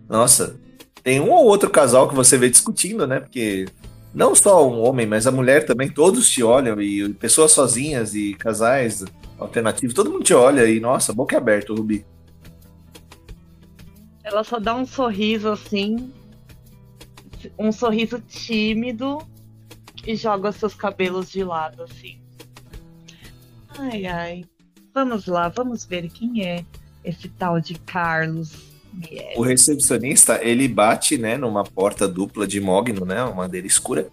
Nossa, 0.08 0.56
tem 1.02 1.18
um 1.18 1.30
ou 1.30 1.46
outro 1.46 1.70
casal 1.70 2.08
que 2.08 2.14
você 2.14 2.37
vê 2.37 2.50
discutindo, 2.50 3.06
né? 3.06 3.20
Porque 3.20 3.66
não 4.14 4.35
só 4.35 4.68
um 4.68 4.80
homem, 4.80 5.06
mas 5.06 5.26
a 5.26 5.32
mulher 5.32 5.64
também, 5.64 5.88
todos 5.88 6.30
te 6.30 6.42
olham, 6.42 6.80
e 6.80 7.08
pessoas 7.14 7.52
sozinhas 7.52 8.14
e 8.14 8.35
casais 8.35 9.02
alternativos, 9.38 9.95
todo 9.95 10.11
mundo 10.11 10.25
te 10.25 10.35
olha 10.35 10.66
e, 10.66 10.81
nossa, 10.81 11.12
boca 11.12 11.37
aberta, 11.37 11.73
Rubi. 11.73 12.05
Ela 14.23 14.43
só 14.43 14.59
dá 14.59 14.75
um 14.75 14.85
sorriso 14.85 15.49
assim, 15.49 16.12
um 17.59 17.71
sorriso 17.71 18.21
tímido 18.21 19.19
e 20.07 20.16
joga 20.16 20.50
seus 20.52 20.75
cabelos 20.75 21.31
de 21.31 21.45
lado, 21.45 21.83
assim. 21.83 22.19
Ai, 23.78 24.07
ai. 24.07 24.45
Vamos 24.95 25.26
lá, 25.26 25.49
vamos 25.49 25.85
ver 25.85 26.09
quem 26.09 26.45
é 26.45 26.64
esse 27.05 27.28
tal 27.28 27.61
de 27.61 27.75
Carlos. 27.81 28.52
O 29.37 29.43
recepcionista, 29.43 30.43
ele 30.43 30.66
bate, 30.66 31.19
né, 31.19 31.37
numa 31.37 31.62
porta 31.62 32.09
dupla 32.09 32.47
de 32.47 32.61
mogno, 32.61 33.05
né, 33.05 33.23
uma 33.23 33.35
madeira 33.35 33.66
escura, 33.66 34.09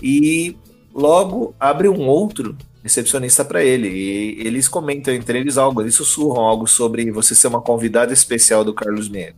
e 0.00 0.56
logo 0.94 1.54
abre 1.58 1.88
um 1.88 2.06
outro 2.06 2.56
recepcionista 2.88 3.44
para 3.44 3.62
ele. 3.62 3.88
E 3.88 4.46
eles 4.46 4.66
comentam 4.66 5.12
entre 5.12 5.38
eles 5.38 5.58
algo, 5.58 5.82
eles 5.82 5.94
sussurram 5.94 6.42
algo 6.42 6.66
sobre 6.66 7.10
você 7.12 7.34
ser 7.34 7.46
uma 7.46 7.60
convidada 7.60 8.12
especial 8.12 8.64
do 8.64 8.74
Carlos 8.74 9.08
Miele. 9.08 9.36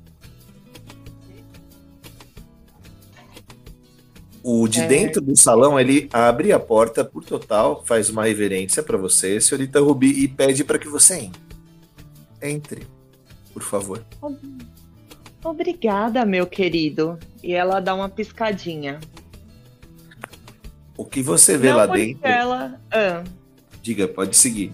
O 4.43 4.67
de 4.67 4.81
é. 4.81 4.87
dentro 4.87 5.21
do 5.21 5.37
salão, 5.37 5.79
ele 5.79 6.09
abre 6.13 6.51
a 6.51 6.59
porta 6.59 7.05
por 7.05 7.23
total, 7.23 7.85
faz 7.85 8.09
uma 8.09 8.25
reverência 8.25 8.83
para 8.83 8.97
você, 8.97 9.39
senhorita 9.39 9.81
Rubi, 9.81 10.09
e 10.25 10.29
pede 10.29 10.65
para 10.65 10.79
que 10.79 10.89
você 10.89 11.19
entre. 11.19 11.51
Entre, 12.43 12.87
por 13.53 13.63
favor. 13.63 14.03
Obrigada, 15.45 16.25
meu 16.25 16.47
querido. 16.47 17.19
E 17.43 17.53
ela 17.53 17.81
dá 17.81 17.95
uma 17.95 18.09
piscadinha. 18.09 18.99
O 20.97 21.05
que 21.05 21.23
você 21.23 21.59
vê 21.59 21.69
Não 21.69 21.77
lá 21.77 21.87
dentro? 21.87 22.27
Ela... 22.27 22.81
Ah. 22.91 23.23
Diga, 23.83 24.07
pode 24.07 24.37
seguir. 24.37 24.73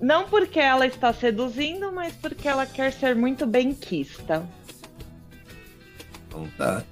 Não 0.00 0.28
porque 0.28 0.58
ela 0.58 0.86
está 0.86 1.12
seduzindo, 1.12 1.92
mas 1.92 2.12
porque 2.14 2.48
ela 2.48 2.66
quer 2.66 2.92
ser 2.92 3.14
muito 3.14 3.46
bem 3.46 3.72
quista. 3.72 4.46
Então 6.26 6.48
tá. 6.58 6.84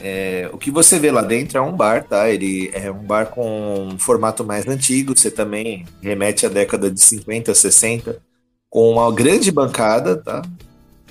É, 0.00 0.48
o 0.52 0.58
que 0.58 0.70
você 0.70 0.98
vê 0.98 1.10
lá 1.10 1.22
dentro 1.22 1.58
é 1.58 1.60
um 1.60 1.72
bar, 1.72 2.04
tá? 2.04 2.28
Ele 2.30 2.70
é 2.72 2.90
um 2.90 3.02
bar 3.02 3.26
com 3.26 3.88
um 3.88 3.98
formato 3.98 4.44
mais 4.44 4.66
antigo, 4.66 5.16
você 5.16 5.30
também 5.30 5.86
remete 6.02 6.44
à 6.46 6.48
década 6.48 6.90
de 6.90 7.00
50, 7.00 7.54
60, 7.54 8.22
com 8.68 8.90
uma 8.90 9.10
grande 9.12 9.50
bancada, 9.50 10.16
tá? 10.16 10.42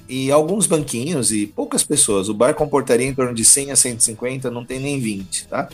E 0.08 0.32
alguns 0.32 0.68
banquinhos 0.68 1.32
e 1.32 1.48
poucas 1.48 1.84
pessoas. 1.84 2.30
O 2.30 2.34
bar 2.34 2.54
comportaria 2.54 3.08
em 3.08 3.14
torno 3.14 3.34
de 3.34 3.44
100 3.44 3.72
a 3.72 3.76
150, 3.76 4.52
não 4.52 4.64
tem 4.64 4.80
nem 4.80 5.00
20, 5.00 5.48
tá? 5.48 5.68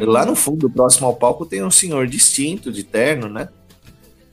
Uhum. 0.00 0.10
Lá 0.10 0.24
no 0.24 0.34
fundo, 0.34 0.70
próximo 0.70 1.06
ao 1.06 1.14
palco, 1.14 1.46
tem 1.46 1.62
um 1.62 1.70
senhor 1.70 2.06
distinto, 2.06 2.72
de 2.72 2.82
terno, 2.82 3.28
né? 3.28 3.48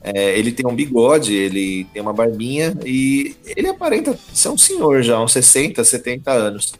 É, 0.02 0.38
ele 0.38 0.52
tem 0.52 0.66
um 0.66 0.74
bigode, 0.74 1.34
ele 1.34 1.84
tem 1.92 2.00
uma 2.00 2.12
barbinha 2.12 2.76
e 2.84 3.34
ele 3.56 3.68
aparenta 3.68 4.18
ser 4.32 4.48
um 4.48 4.56
senhor 4.56 5.02
já, 5.02 5.20
uns 5.20 5.32
60, 5.32 5.82
70 5.82 6.30
anos. 6.30 6.72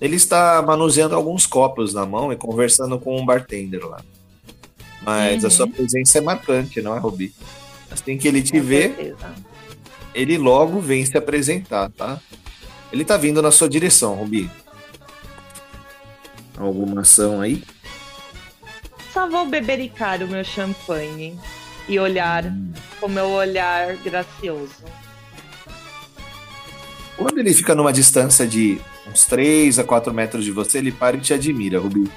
Ele 0.00 0.16
está 0.16 0.62
manuseando 0.62 1.14
alguns 1.14 1.46
copos 1.46 1.94
na 1.94 2.04
mão 2.04 2.32
e 2.32 2.36
conversando 2.36 2.98
com 2.98 3.18
um 3.18 3.24
bartender 3.24 3.86
lá. 3.86 4.02
Mas 5.02 5.42
uhum. 5.42 5.46
a 5.46 5.50
sua 5.50 5.68
presença 5.68 6.18
é 6.18 6.20
marcante, 6.20 6.82
não 6.82 6.94
é, 6.94 6.98
Rubi? 6.98 7.32
Assim 7.90 8.18
que 8.18 8.26
ele 8.26 8.42
te 8.42 8.58
vê, 8.58 9.14
ele 10.12 10.36
logo 10.36 10.80
vem 10.80 11.06
se 11.06 11.16
apresentar, 11.16 11.90
tá? 11.90 12.20
Ele 12.92 13.04
tá 13.04 13.16
vindo 13.16 13.40
na 13.40 13.50
sua 13.50 13.68
direção, 13.68 14.14
Rubi. 14.14 14.50
Alguma 16.58 17.02
ação 17.02 17.40
aí? 17.40 17.62
Só 19.16 19.26
vou 19.26 19.46
bebericar 19.46 20.22
o 20.22 20.28
meu 20.28 20.44
champanhe 20.44 21.40
e 21.88 21.98
olhar 21.98 22.44
hum. 22.44 22.70
com 23.00 23.08
meu 23.08 23.30
olhar 23.30 23.96
gracioso. 23.96 24.84
Quando 27.16 27.38
ele 27.38 27.54
fica 27.54 27.74
numa 27.74 27.94
distância 27.94 28.46
de 28.46 28.78
uns 29.10 29.24
3 29.24 29.78
a 29.78 29.84
4 29.84 30.12
metros 30.12 30.44
de 30.44 30.52
você, 30.52 30.76
ele 30.76 30.92
para 30.92 31.16
e 31.16 31.20
te 31.20 31.32
admira, 31.32 31.80
Rubi. 31.80 32.12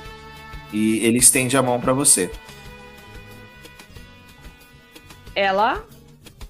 E 0.73 0.97
ele 1.05 1.19
estende 1.19 1.55
a 1.55 1.63
mão 1.63 1.79
para 1.79 1.93
você. 1.93 2.29
Ela 5.33 5.81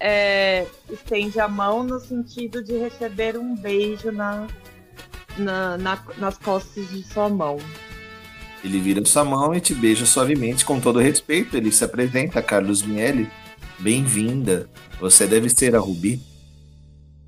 é, 0.00 0.66
estende 0.90 1.38
a 1.38 1.46
mão 1.46 1.84
no 1.84 2.00
sentido 2.00 2.60
de 2.60 2.76
receber 2.76 3.36
um 3.36 3.54
beijo 3.54 4.10
na, 4.10 4.48
na, 5.38 5.78
na, 5.78 6.02
nas 6.18 6.36
costas 6.38 6.90
de 6.90 7.04
sua 7.04 7.28
mão. 7.28 7.56
Ele 8.62 8.78
vira 8.78 9.04
sua 9.06 9.24
mão 9.24 9.54
e 9.54 9.60
te 9.60 9.74
beija 9.74 10.04
suavemente, 10.04 10.64
com 10.64 10.78
todo 10.78 10.98
respeito. 10.98 11.56
Ele 11.56 11.72
se 11.72 11.82
apresenta, 11.82 12.42
Carlos 12.42 12.82
Miele. 12.82 13.28
Bem-vinda. 13.78 14.68
Você 14.98 15.26
deve 15.26 15.48
ser 15.48 15.74
a 15.74 15.78
Rubi. 15.78 16.20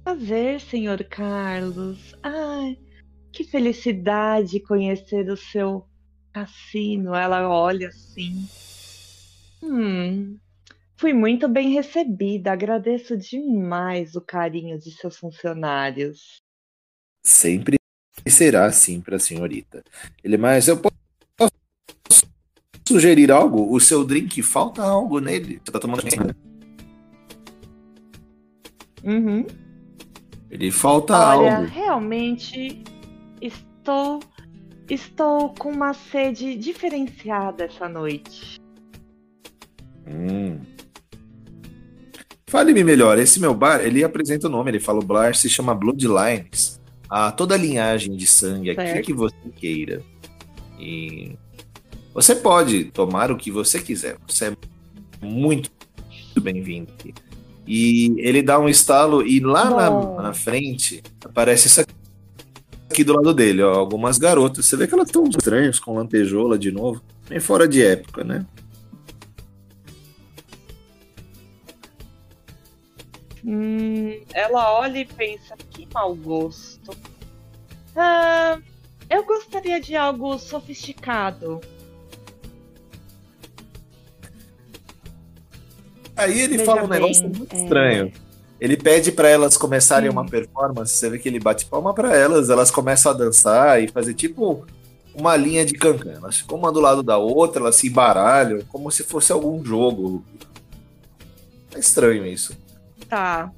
Prazer, 0.05 0.61
senhor 0.61 1.03
Carlos. 1.05 2.15
Ai, 2.23 2.77
que 3.33 3.45
felicidade 3.45 4.61
conhecer 4.61 5.31
o 5.31 5.37
seu 5.37 5.87
cassino. 6.35 7.15
Ela 7.15 7.49
olha 7.49 7.89
assim. 7.89 8.47
Hum, 9.63 10.37
fui 10.99 11.15
muito 11.15 11.49
bem 11.49 11.73
recebida. 11.73 12.53
Agradeço 12.53 13.17
demais 13.17 14.15
o 14.15 14.21
carinho 14.21 14.79
de 14.79 14.91
seus 14.91 15.17
funcionários. 15.17 16.43
Sempre 17.25 17.77
será 18.27 18.67
assim 18.67 19.01
para 19.01 19.17
a 19.17 19.21
senhorita. 19.21 19.83
Ele, 20.23 20.37
mas 20.37 20.69
eu 20.69 20.77
posso 20.77 21.02
sugerir 22.93 23.31
algo? 23.33 23.75
O 23.75 23.81
seu 23.81 24.05
drink 24.05 24.43
falta 24.43 24.83
algo 24.83 25.19
nele. 25.21 25.61
Você 25.65 25.73
tá 25.73 25.79
tomando 25.79 26.03
Uhum. 29.05 29.47
Ele 30.51 30.71
falta 30.71 31.15
Olha, 31.15 31.57
algo. 31.57 31.69
realmente 31.69 32.85
estou 33.41 34.21
estou 34.89 35.55
com 35.59 35.71
uma 35.71 35.95
sede 35.95 36.55
diferenciada 36.57 37.65
essa 37.65 37.89
noite. 37.89 38.61
Hum. 40.07 40.59
Fale-me 42.47 42.85
melhor, 42.85 43.19
esse 43.19 43.41
meu 43.41 43.55
bar, 43.55 43.81
ele 43.81 44.05
apresenta 44.05 44.47
o 44.47 44.51
nome, 44.51 44.71
ele 44.71 44.81
fala 44.81 44.99
o 45.01 45.05
bar 45.05 45.35
se 45.35 45.49
chama 45.49 45.75
Bloodlines. 45.75 46.79
A 47.09 47.33
toda 47.33 47.55
a 47.55 47.59
linhagem 47.59 48.15
de 48.15 48.27
sangue, 48.27 48.71
aquilo 48.71 48.87
Certo. 48.87 49.07
que 49.07 49.13
você 49.15 49.37
queira. 49.57 50.03
E 50.79 51.35
você 52.15 52.35
pode 52.35 52.85
tomar 52.85 53.31
o 53.31 53.37
que 53.37 53.51
você 53.51 53.81
quiser. 53.81 54.17
Você 54.27 54.47
é 54.47 54.57
muito 55.25 55.71
bem-vindo 56.41 56.93
aqui. 56.93 57.15
E 57.67 58.15
ele 58.19 58.43
dá 58.43 58.59
um 58.59 58.69
estalo 58.69 59.27
e 59.27 59.41
lá 59.41 59.71
na, 59.71 60.23
na 60.23 60.35
frente 60.35 61.03
aparece 61.25 61.69
isso 61.69 61.81
aqui 62.91 63.05
do 63.05 63.15
lado 63.15 63.33
dele, 63.33 63.63
ó, 63.63 63.73
algumas 63.73 64.19
garotas. 64.19 64.67
Você 64.67 64.77
vê 64.77 64.87
que 64.87 64.95
elas 64.95 65.09
estão 65.09 65.25
estranhas 65.25 65.79
com 65.79 65.95
lantejola 65.95 66.59
de 66.59 66.71
novo, 66.71 67.01
bem 67.29 67.41
fora 67.41 67.67
de 67.67 67.83
época, 67.83 68.25
né? 68.25 68.45
Hum, 73.45 74.21
ela 74.33 74.79
olha 74.79 74.99
e 74.99 75.05
pensa, 75.05 75.57
que 75.71 75.89
mau 75.93 76.15
gosto. 76.15 76.97
Ah, 77.97 78.59
eu 79.11 79.25
gostaria 79.25 79.81
de 79.81 79.97
algo 79.97 80.39
sofisticado. 80.39 81.61
Aí 86.17 86.41
ele 86.41 86.57
Veja 86.59 86.65
fala 86.65 86.85
um 86.85 86.89
bem, 86.89 87.01
negócio 87.01 87.23
muito 87.29 87.55
é, 87.55 87.63
estranho. 87.63 88.13
Ele 88.61 88.77
pede 88.77 89.11
pra 89.11 89.29
elas 89.29 89.57
começarem 89.57 90.09
Hum. 90.09 90.13
uma 90.13 90.27
performance, 90.27 90.93
você 90.95 91.11
vê 91.11 91.19
que 91.19 91.29
ele 91.29 91.41
bate 91.41 91.67
palma 91.67 91.93
pra 91.95 92.17
elas, 92.17 92.49
elas 92.51 92.71
começam 92.71 93.11
a 93.11 93.15
dançar 93.15 93.83
e 93.83 93.89
fazer 93.89 94.15
tipo 94.15 94.65
uma 95.15 95.35
linha 95.37 95.65
de 95.65 95.75
cancan. 95.75 96.13
Elas 96.13 96.37
ficam 96.39 96.57
uma 96.59 96.71
do 96.71 96.81
lado 96.81 97.03
da 97.03 97.17
outra, 97.19 97.61
elas 97.61 97.77
se 97.77 97.89
embaralham, 97.89 98.61
como 98.69 98.91
se 98.91 99.03
fosse 99.03 99.33
algum 99.33 99.65
jogo. 99.65 100.25
É 101.75 101.79
estranho 101.79 102.25
isso. 102.27 102.57
Tá. 103.09 103.51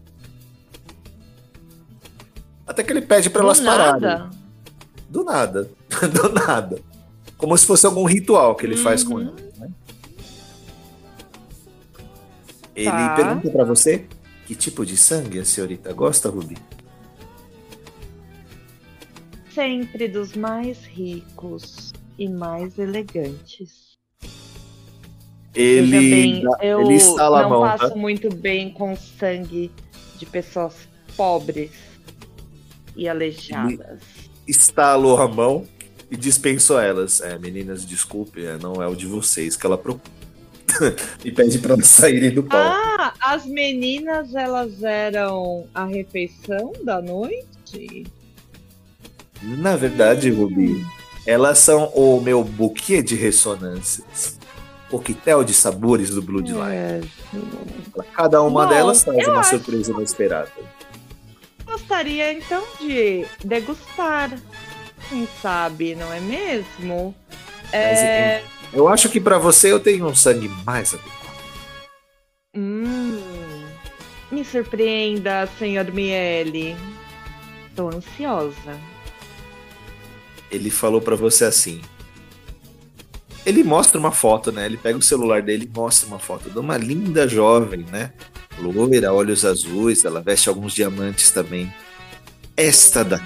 Até 2.66 2.82
que 2.82 2.92
ele 2.92 3.02
pede 3.02 3.28
pra 3.28 3.40
Do 3.42 3.46
elas 3.48 3.60
pararem. 3.60 4.00
nada. 4.00 4.30
Do 5.08 5.24
nada. 5.24 5.70
Do 6.12 6.32
nada. 6.32 6.78
Como 7.36 7.56
se 7.58 7.66
fosse 7.66 7.84
algum 7.84 8.04
ritual 8.04 8.54
que 8.54 8.64
ele 8.64 8.76
faz 8.76 9.04
com 9.04 9.14
Uhum. 9.16 9.20
elas. 9.22 9.53
Ele 12.74 12.86
Tá. 12.90 13.14
pergunta 13.14 13.50
pra 13.50 13.64
você 13.64 14.04
que 14.46 14.54
tipo 14.54 14.84
de 14.84 14.96
sangue 14.96 15.38
a 15.38 15.44
senhorita 15.44 15.92
gosta, 15.92 16.28
Ruby? 16.28 16.56
Sempre 19.54 20.08
dos 20.08 20.34
mais 20.34 20.84
ricos 20.84 21.92
e 22.18 22.28
mais 22.28 22.78
elegantes. 22.78 23.94
Ele, 25.54 25.90
bem, 26.10 26.42
dá- 26.42 26.58
eu 26.62 26.80
ele 26.80 26.94
estala 26.94 27.38
a 27.40 27.42
não 27.44 27.50
mão, 27.50 27.60
faço 27.62 27.90
tá? 27.90 27.96
muito 27.96 28.34
bem 28.34 28.70
com 28.72 28.96
sangue 28.96 29.70
de 30.18 30.26
pessoas 30.26 30.74
pobres 31.16 31.70
e 32.96 33.08
aleijadas. 33.08 34.00
Estalou 34.48 35.16
a 35.20 35.28
mão 35.28 35.64
e 36.10 36.16
dispensou 36.16 36.80
elas. 36.80 37.20
É, 37.20 37.38
meninas, 37.38 37.86
desculpe, 37.86 38.44
é, 38.44 38.58
não 38.58 38.82
é 38.82 38.88
o 38.88 38.96
de 38.96 39.06
vocês 39.06 39.56
que 39.56 39.64
ela 39.64 39.78
procura. 39.78 40.12
e 41.24 41.30
pede 41.30 41.58
pra 41.58 41.74
elas 41.74 41.86
saírem 41.86 42.30
do 42.30 42.42
palco. 42.42 42.76
Ah, 42.98 43.12
as 43.20 43.44
meninas 43.46 44.34
elas 44.34 44.82
eram 44.82 45.66
a 45.74 45.84
refeição 45.84 46.72
da 46.84 47.00
noite? 47.02 48.04
Na 49.42 49.76
verdade, 49.76 50.30
Ruby, 50.30 50.84
elas 51.26 51.58
são 51.58 51.86
o 51.94 52.20
meu 52.20 52.42
buquê 52.42 53.02
de 53.02 53.14
ressonâncias. 53.14 54.38
Coquetel 54.90 55.42
de 55.44 55.52
sabores 55.52 56.10
do 56.10 56.22
Bloodline. 56.22 56.62
É, 56.72 57.00
Cada 58.14 58.42
uma 58.42 58.64
Bom, 58.64 58.68
delas 58.68 59.02
traz 59.02 59.26
uma 59.26 59.40
acho- 59.40 59.50
surpresa 59.50 59.92
inesperada. 59.92 60.50
gostaria 61.66 62.32
então 62.32 62.62
de 62.80 63.26
degustar. 63.44 64.30
Quem 65.08 65.28
sabe, 65.42 65.94
não 65.94 66.10
é 66.12 66.20
mesmo? 66.20 67.14
É, 67.76 68.42
Eu 68.72 68.88
acho 68.88 69.08
que 69.08 69.20
pra 69.20 69.38
você 69.38 69.72
eu 69.72 69.80
tenho 69.80 70.06
um 70.06 70.14
sangue 70.14 70.48
mais 70.64 70.94
adequado. 70.94 71.14
hum, 72.56 73.64
me 74.30 74.44
surpreenda, 74.44 75.48
senhor 75.58 75.90
Miele. 75.92 76.76
Estou 77.68 77.88
ansiosa. 77.88 78.78
Ele 80.50 80.70
falou 80.70 81.00
pra 81.00 81.16
você 81.16 81.44
assim. 81.44 81.80
Ele 83.44 83.62
mostra 83.62 83.98
uma 83.98 84.12
foto, 84.12 84.50
né? 84.52 84.64
Ele 84.66 84.76
pega 84.76 84.96
o 84.96 85.02
celular 85.02 85.42
dele 85.42 85.68
e 85.70 85.76
mostra 85.76 86.06
uma 86.06 86.18
foto 86.18 86.48
de 86.48 86.58
uma 86.58 86.76
linda 86.78 87.28
jovem, 87.28 87.84
né? 87.90 88.12
Loira, 88.58 89.12
olhos 89.12 89.44
azuis, 89.44 90.04
ela 90.04 90.20
veste 90.20 90.48
alguns 90.48 90.72
diamantes 90.72 91.30
também. 91.30 91.72
Esta 92.56 93.04
daqui. 93.04 93.24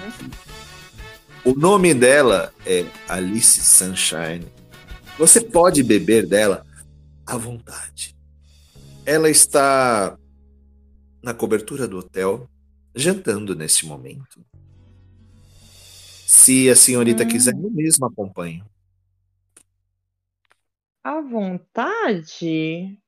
O 1.45 1.53
nome 1.53 1.93
dela 1.93 2.53
é 2.65 2.85
Alice 3.07 3.61
Sunshine. 3.61 4.45
Você 5.17 5.41
pode 5.41 5.83
beber 5.83 6.27
dela 6.27 6.65
à 7.25 7.37
vontade. 7.37 8.15
Ela 9.05 9.29
está 9.29 10.17
na 11.23 11.33
cobertura 11.33 11.87
do 11.87 11.97
hotel, 11.99 12.47
jantando 12.95 13.55
neste 13.55 13.85
momento. 13.85 14.45
Se 16.25 16.69
a 16.69 16.75
senhorita 16.75 17.23
Hum. 17.23 17.27
quiser, 17.27 17.53
eu 17.53 17.71
mesmo 17.71 18.05
acompanho. 18.05 18.65
À 21.03 21.19
vontade? 21.21 22.99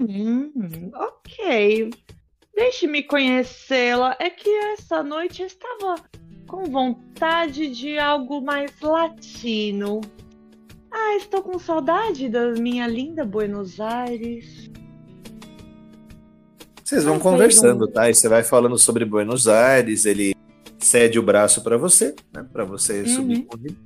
Hum, 0.00 0.90
ok. 0.94 1.90
Deixe-me 2.54 3.02
conhecê-la. 3.02 4.16
É 4.18 4.30
que 4.30 4.48
essa 4.48 5.02
noite 5.02 5.42
eu 5.42 5.46
estava 5.46 5.96
com 6.48 6.64
vontade 6.64 7.68
de 7.68 7.98
algo 7.98 8.40
mais 8.40 8.72
latino. 8.80 10.00
Ah, 10.90 11.14
estou 11.16 11.42
com 11.42 11.58
saudade 11.58 12.28
da 12.28 12.50
minha 12.52 12.86
linda 12.88 13.24
Buenos 13.24 13.78
Aires. 13.78 14.68
Vocês 16.82 17.04
vão 17.04 17.14
Ai, 17.14 17.20
conversando, 17.20 17.86
tá? 17.86 18.08
E 18.10 18.14
você 18.14 18.28
vai 18.28 18.42
falando 18.42 18.78
sobre 18.78 19.04
Buenos 19.04 19.46
Aires, 19.46 20.06
ele 20.06 20.34
cede 20.78 21.18
o 21.18 21.22
braço 21.22 21.62
pra 21.62 21.76
você, 21.76 22.16
né? 22.32 22.44
Pra 22.50 22.64
você 22.64 23.02
Uhum. 23.02 23.06
subir 23.08 23.42
com 23.42 23.58
ele. 23.58 23.76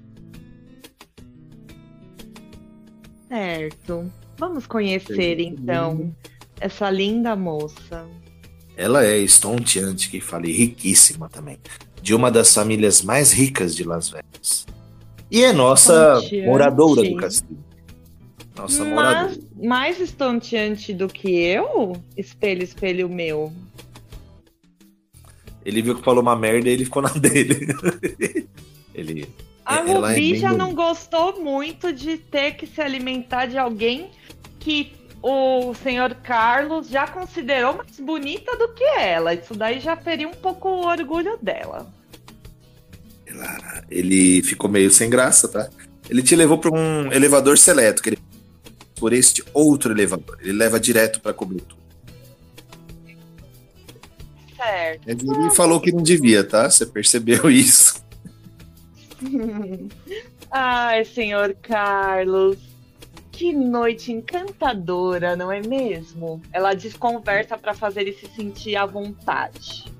Certo. 3.28 4.10
Vamos 4.38 4.66
conhecer 4.66 5.40
então 5.40 6.14
essa 6.60 6.88
linda 6.90 7.34
moça. 7.34 8.06
Ela 8.76 9.04
é 9.04 9.18
estonteante, 9.18 10.08
que 10.10 10.20
fale, 10.20 10.52
riquíssima 10.52 11.28
também. 11.28 11.58
De 12.02 12.14
uma 12.14 12.30
das 12.30 12.52
famílias 12.52 13.00
mais 13.02 13.32
ricas 13.32 13.74
de 13.74 13.84
Las 13.84 14.10
Vegas. 14.10 14.66
E 15.30 15.42
é 15.44 15.52
nossa 15.52 16.14
Estonteante. 16.18 16.46
moradora 16.46 17.02
do 17.02 17.16
castelo. 17.16 17.64
Nossa 18.56 18.84
moradora. 18.84 19.28
Mas 19.28 19.66
mais 19.66 20.00
estonteante 20.00 20.92
do 20.92 21.08
que 21.08 21.30
eu? 21.30 21.96
Espelho, 22.16 22.62
espelho 22.62 23.08
meu. 23.08 23.52
Ele 25.64 25.80
viu 25.80 25.94
que 25.94 26.02
falou 26.04 26.20
uma 26.22 26.34
merda 26.36 26.68
e 26.68 26.72
ele 26.72 26.84
ficou 26.84 27.00
na 27.02 27.08
dele. 27.14 27.66
ele. 28.94 29.28
A 29.64 29.76
Rubi 29.80 30.34
é 30.34 30.36
já 30.38 30.52
não 30.52 30.74
gostou 30.74 31.40
muito 31.40 31.92
de 31.92 32.18
ter 32.18 32.56
que 32.56 32.66
se 32.66 32.80
alimentar 32.80 33.46
de 33.46 33.56
alguém 33.56 34.10
que 34.58 34.92
o 35.22 35.72
senhor 35.74 36.14
Carlos 36.16 36.88
já 36.88 37.06
considerou 37.06 37.74
mais 37.74 38.00
bonita 38.00 38.56
do 38.56 38.68
que 38.74 38.84
ela. 38.98 39.32
Isso 39.32 39.54
daí 39.54 39.78
já 39.78 39.96
feriu 39.96 40.28
um 40.28 40.34
pouco 40.34 40.68
o 40.68 40.86
orgulho 40.86 41.38
dela. 41.40 41.86
Ela, 43.24 43.84
ele 43.88 44.42
ficou 44.42 44.68
meio 44.68 44.90
sem 44.90 45.08
graça, 45.08 45.46
tá? 45.48 45.70
Ele 46.10 46.22
te 46.22 46.34
levou 46.34 46.58
para 46.58 46.70
um 46.70 47.12
elevador 47.12 47.56
seleto, 47.56 48.02
que 48.02 48.10
ele 48.10 48.18
por 48.96 49.12
este 49.12 49.44
outro 49.52 49.92
elevador. 49.92 50.38
Ele 50.40 50.52
leva 50.52 50.78
direto 50.78 51.20
para 51.20 51.32
cobrir 51.32 51.60
tudo. 51.62 51.82
Certo. 54.56 55.08
Ele 55.08 55.50
falou 55.50 55.80
que 55.80 55.90
não 55.90 56.02
devia, 56.02 56.44
tá? 56.44 56.70
Você 56.70 56.86
percebeu 56.86 57.50
isso? 57.50 58.04
Ai, 60.50 61.04
senhor 61.04 61.56
Carlos. 61.62 62.71
Que 63.32 63.50
noite 63.50 64.12
encantadora, 64.12 65.34
não 65.34 65.50
é 65.50 65.62
mesmo? 65.62 66.42
Ela 66.52 66.74
desconversa 66.74 67.56
para 67.56 67.72
fazer 67.72 68.02
ele 68.02 68.12
se 68.12 68.26
sentir 68.26 68.76
à 68.76 68.84
vontade. 68.84 69.90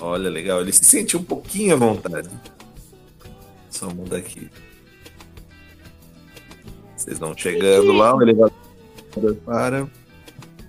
Olha, 0.00 0.30
legal. 0.30 0.60
Ele 0.60 0.72
se 0.72 0.84
sente 0.84 1.16
um 1.16 1.22
pouquinho 1.24 1.74
à 1.74 1.76
vontade. 1.76 2.30
Só 3.68 3.90
mudar 3.90 4.18
aqui. 4.18 4.48
Vocês 6.96 7.18
vão 7.18 7.36
chegando 7.36 7.92
lá, 7.92 8.14
o 8.14 8.22
elevador 8.22 8.52
para. 9.44 9.88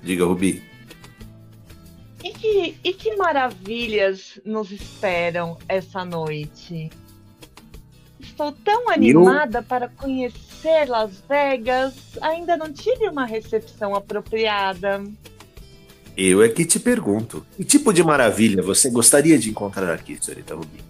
Diga, 0.01 0.25
Rubi. 0.25 0.63
E 2.23 2.31
que, 2.31 2.77
e 2.83 2.93
que 2.93 3.15
maravilhas 3.15 4.39
nos 4.43 4.71
esperam 4.71 5.57
essa 5.67 6.03
noite? 6.03 6.89
Estou 8.19 8.51
tão 8.51 8.89
animada 8.89 9.59
Eu... 9.59 9.63
para 9.63 9.87
conhecer 9.89 10.50
Las 10.87 11.23
Vegas. 11.27 11.93
Ainda 12.21 12.55
não 12.55 12.71
tive 12.71 13.07
uma 13.07 13.25
recepção 13.25 13.95
apropriada. 13.95 15.03
Eu 16.15 16.43
é 16.43 16.49
que 16.49 16.65
te 16.65 16.79
pergunto: 16.79 17.45
que 17.55 17.63
tipo 17.63 17.93
de 17.93 18.03
maravilha 18.03 18.61
você 18.61 18.89
gostaria 18.89 19.37
de 19.37 19.49
encontrar 19.49 19.93
aqui, 19.93 20.17
senhorita 20.21 20.55
Rubi? 20.55 20.83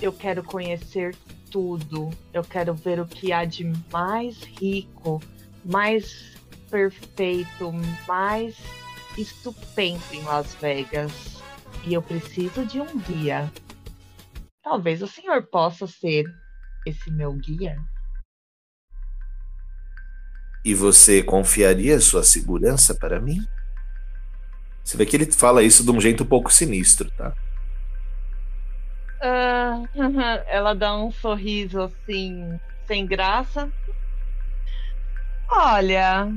Eu 0.00 0.12
quero 0.12 0.42
conhecer 0.42 1.14
tudo. 1.50 2.10
Eu 2.32 2.42
quero 2.42 2.74
ver 2.74 2.98
o 2.98 3.06
que 3.06 3.32
há 3.32 3.44
de 3.44 3.70
mais 3.92 4.42
rico, 4.42 5.22
mais 5.64 6.32
perfeito, 6.70 7.72
mais 8.08 8.56
estupendo 9.16 10.02
em 10.12 10.22
Las 10.22 10.54
Vegas. 10.54 11.12
E 11.86 11.94
eu 11.94 12.02
preciso 12.02 12.64
de 12.64 12.80
um 12.80 12.98
guia. 12.98 13.52
Talvez 14.62 15.02
o 15.02 15.06
senhor 15.06 15.42
possa 15.46 15.86
ser 15.86 16.24
esse 16.86 17.10
meu 17.10 17.32
guia. 17.34 17.76
E 20.64 20.74
você 20.74 21.22
confiaria 21.22 21.98
sua 22.00 22.22
segurança 22.22 22.94
para 22.94 23.20
mim? 23.20 23.44
Você 24.84 24.96
vê 24.96 25.06
que 25.06 25.16
ele 25.16 25.30
fala 25.30 25.62
isso 25.62 25.84
de 25.84 25.90
um 25.90 26.00
jeito 26.00 26.22
um 26.22 26.26
pouco 26.26 26.52
sinistro, 26.52 27.10
tá? 27.12 27.32
Uh, 29.20 29.88
ela 30.46 30.74
dá 30.74 30.96
um 30.96 31.10
sorriso 31.10 31.80
assim, 31.82 32.58
sem 32.86 33.06
graça. 33.06 33.70
Olha, 35.48 36.32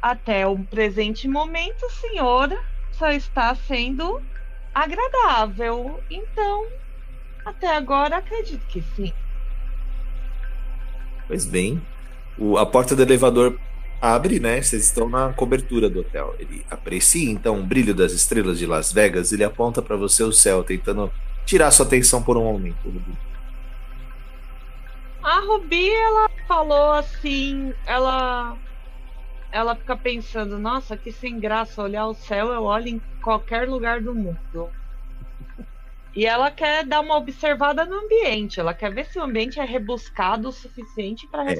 até 0.00 0.46
o 0.46 0.58
presente 0.58 1.28
momento, 1.28 1.88
senhora, 1.90 2.60
só 2.92 3.10
está 3.10 3.54
sendo 3.54 4.22
agradável. 4.74 6.02
Então, 6.10 6.66
até 7.44 7.76
agora, 7.76 8.18
acredito 8.18 8.66
que 8.66 8.82
sim. 8.96 9.12
Pois 11.26 11.46
bem, 11.46 11.80
o, 12.38 12.58
a 12.58 12.66
porta 12.66 12.94
do 12.96 13.02
elevador 13.02 13.58
abre, 14.00 14.38
né? 14.38 14.60
Vocês 14.60 14.84
estão 14.84 15.08
na 15.08 15.32
cobertura 15.32 15.88
do 15.88 16.00
hotel. 16.00 16.34
Ele 16.38 16.64
aprecia 16.70 17.30
então 17.30 17.60
o 17.60 17.62
brilho 17.62 17.94
das 17.94 18.12
estrelas 18.12 18.58
de 18.58 18.66
Las 18.66 18.92
Vegas. 18.92 19.32
Ele 19.32 19.44
aponta 19.44 19.80
para 19.80 19.96
você 19.96 20.22
o 20.22 20.32
céu, 20.32 20.62
tentando 20.62 21.10
tirar 21.46 21.70
sua 21.70 21.86
atenção 21.86 22.22
por 22.22 22.36
um 22.36 22.44
momento, 22.44 22.84
Rubi? 22.84 23.12
A 25.22 25.40
Rubi, 25.40 25.90
ela 25.90 26.28
falou 26.46 26.92
assim, 26.92 27.72
ela 27.86 28.58
ela 29.50 29.76
fica 29.76 29.96
pensando, 29.96 30.58
nossa, 30.58 30.96
que 30.96 31.12
sem 31.12 31.38
graça 31.38 31.80
olhar 31.80 32.06
o 32.06 32.14
céu, 32.14 32.48
eu 32.48 32.64
olho 32.64 32.88
em 32.88 33.00
qualquer 33.22 33.68
lugar 33.68 34.00
do 34.00 34.12
mundo. 34.12 34.68
E 36.14 36.26
ela 36.26 36.50
quer 36.50 36.84
dar 36.84 37.00
uma 37.00 37.16
observada 37.16 37.84
no 37.84 38.00
ambiente, 38.00 38.58
ela 38.58 38.74
quer 38.74 38.92
ver 38.92 39.06
se 39.06 39.18
o 39.18 39.22
ambiente 39.22 39.60
é 39.60 39.64
rebuscado 39.64 40.48
o 40.48 40.52
suficiente 40.52 41.28
para 41.28 41.52
é. 41.52 41.54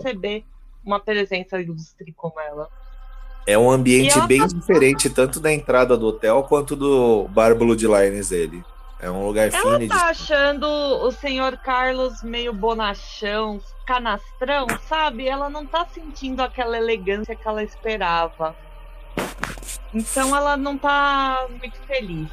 Uma 0.84 1.00
presença 1.00 1.60
ilustre 1.60 2.12
como 2.12 2.38
ela. 2.40 2.68
É 3.46 3.58
um 3.58 3.70
ambiente 3.70 4.18
bem 4.22 4.40
tá... 4.40 4.46
diferente, 4.46 5.10
tanto 5.10 5.38
da 5.38 5.52
entrada 5.52 5.96
do 5.96 6.06
hotel 6.06 6.42
quanto 6.44 6.74
do 6.74 7.28
bárbaro 7.28 7.76
de 7.76 7.86
Lines 7.86 8.30
dele. 8.30 8.64
É 9.00 9.10
um 9.10 9.26
lugar 9.26 9.50
fino. 9.50 9.68
Ela 9.68 9.88
tá 9.88 9.96
de... 9.96 10.10
achando 10.10 10.66
o 10.66 11.10
senhor 11.10 11.58
Carlos 11.58 12.22
meio 12.22 12.54
bonachão, 12.54 13.60
canastrão, 13.86 14.66
sabe? 14.88 15.28
Ela 15.28 15.50
não 15.50 15.66
tá 15.66 15.84
sentindo 15.84 16.40
aquela 16.40 16.78
elegância 16.78 17.36
que 17.36 17.46
ela 17.46 17.62
esperava. 17.62 18.56
Então 19.92 20.34
ela 20.34 20.56
não 20.56 20.78
tá 20.78 21.46
muito 21.50 21.78
feliz. 21.82 22.30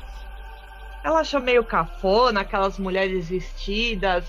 Ela 1.04 1.20
achou 1.20 1.42
meio 1.42 1.64
cafona, 1.66 2.42
aquelas 2.42 2.80
mulheres 2.80 3.28
vestidas, 3.28 4.26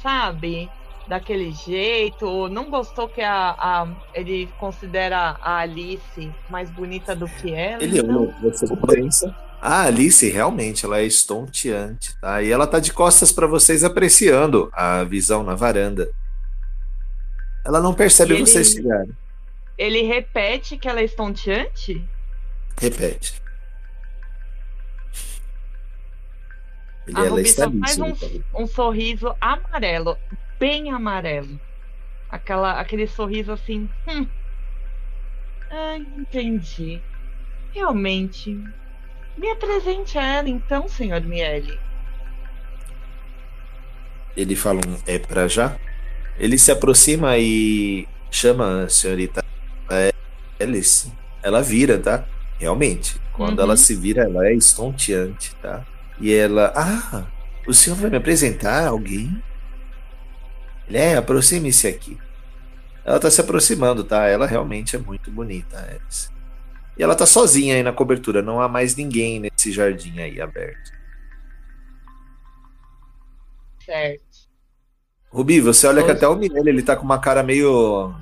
sabe? 0.00 0.70
Daquele 1.06 1.52
jeito. 1.52 2.48
Não 2.48 2.70
gostou 2.70 3.08
que 3.08 3.20
a, 3.20 3.50
a 3.58 3.88
ele 4.14 4.48
considera 4.58 5.36
a 5.42 5.58
Alice 5.58 6.32
mais 6.48 6.70
bonita 6.70 7.14
do 7.14 7.26
que 7.26 7.52
ela. 7.52 7.82
Ele 7.82 7.98
então... 7.98 8.16
olhou 8.16 8.34
você 8.42 8.66
pensa 8.76 9.44
a 9.64 9.84
Alice 9.84 10.28
realmente 10.30 10.84
ela 10.84 10.98
é 10.98 11.06
estonteante, 11.06 12.14
tá? 12.20 12.42
E 12.42 12.52
ela 12.52 12.66
tá 12.66 12.78
de 12.78 12.92
costas 12.92 13.32
para 13.32 13.46
vocês 13.46 13.82
apreciando 13.82 14.68
a 14.74 15.02
visão 15.04 15.42
na 15.42 15.54
varanda. 15.54 16.10
Ela 17.64 17.80
não 17.80 17.94
percebe 17.94 18.34
ele, 18.34 18.44
vocês 18.44 18.72
chegarem. 18.72 19.16
Ele 19.78 20.02
repete 20.02 20.76
que 20.76 20.86
ela 20.86 21.00
é 21.00 21.04
estonteante? 21.04 22.06
Repete. 22.78 23.42
Ele, 27.06 27.16
a 27.16 27.22
Ruby 27.22 27.48
só 27.48 27.70
faz 27.70 27.98
um, 27.98 28.14
um, 28.54 28.66
sorriso 28.66 29.34
amarelo, 29.40 30.18
bem 30.64 30.90
amarelo. 30.90 31.60
Aquela, 32.30 32.80
aquele 32.80 33.06
sorriso 33.06 33.52
assim. 33.52 33.86
Hum. 34.08 34.26
Ah, 35.70 35.98
entendi. 35.98 37.02
Realmente, 37.72 38.58
me 39.36 39.50
apresente 39.50 40.16
a 40.16 40.22
ela 40.22 40.48
então, 40.48 40.88
senhor 40.88 41.20
Miele. 41.20 41.78
Ele 44.34 44.56
fala 44.56 44.80
um 44.88 44.96
é 45.06 45.18
pra 45.18 45.46
já? 45.46 45.76
Ele 46.38 46.56
se 46.56 46.72
aproxima 46.72 47.36
e 47.36 48.08
chama 48.30 48.84
a 48.84 48.88
senhorita 48.88 49.44
Alice. 50.58 51.12
Ela 51.42 51.60
vira, 51.60 51.98
tá? 51.98 52.24
Realmente. 52.58 53.20
Quando 53.34 53.58
uhum. 53.58 53.64
ela 53.64 53.76
se 53.76 53.94
vira, 53.94 54.22
ela 54.22 54.46
é 54.46 54.54
estonteante, 54.54 55.54
tá? 55.56 55.84
E 56.18 56.32
ela, 56.32 56.72
ah, 56.74 57.26
o 57.66 57.74
senhor 57.74 57.96
vai 57.96 58.08
me 58.08 58.16
apresentar 58.16 58.86
alguém? 58.86 59.42
Ele 60.88 60.98
é, 60.98 61.16
aproxime-se 61.16 61.86
aqui. 61.86 62.18
Ela 63.04 63.20
tá 63.20 63.30
se 63.30 63.40
aproximando, 63.40 64.02
tá? 64.04 64.26
Ela 64.26 64.46
realmente 64.46 64.96
é 64.96 64.98
muito 64.98 65.30
bonita, 65.30 65.78
Alice. 65.78 66.28
E 66.96 67.02
ela 67.02 67.14
tá 67.14 67.26
sozinha 67.26 67.74
aí 67.74 67.82
na 67.82 67.92
cobertura, 67.92 68.40
não 68.40 68.60
há 68.60 68.68
mais 68.68 68.94
ninguém 68.96 69.40
nesse 69.40 69.72
jardim 69.72 70.18
aí 70.20 70.40
aberto. 70.40 70.92
Certo. 73.84 74.24
Rubi, 75.30 75.60
você 75.60 75.86
olha 75.86 76.04
que 76.04 76.12
até 76.12 76.28
o 76.28 76.36
Minelli, 76.36 76.70
ele 76.70 76.82
tá 76.82 76.96
com 76.96 77.04
uma 77.04 77.18
cara 77.18 77.42
meio 77.42 78.14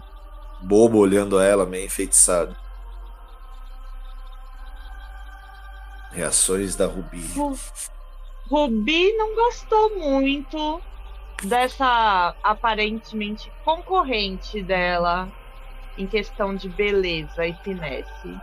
bobo 0.63 0.99
olhando 0.99 1.39
ela, 1.39 1.67
meio 1.67 1.85
enfeitiçado. 1.85 2.57
Reações 6.11 6.75
da 6.75 6.87
Rubi. 6.87 7.23
Rubi 8.49 9.13
não 9.17 9.35
gostou 9.35 9.99
muito 9.99 10.81
dessa 11.43 12.35
aparentemente 12.43 13.53
concorrente 13.65 14.63
dela 14.63 15.29
em 15.99 16.07
questão 16.07 16.55
de 16.55 16.69
beleza 16.69 17.47
e 17.47 17.55
finesse 17.63 18.41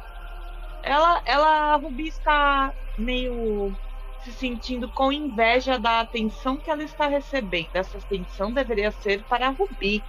ela, 0.83 1.21
ela, 1.25 1.73
a 1.73 1.75
Ruby 1.75 2.07
está 2.07 2.73
meio 2.97 3.75
se 4.23 4.31
sentindo 4.31 4.89
com 4.89 5.11
inveja 5.11 5.77
da 5.77 6.01
atenção 6.01 6.57
que 6.57 6.69
ela 6.69 6.83
está 6.83 7.07
recebendo. 7.07 7.69
Essa 7.73 7.97
atenção 7.97 8.51
deveria 8.51 8.91
ser 8.91 9.23
para 9.23 9.47
a 9.47 9.51
Ruby, 9.51 10.03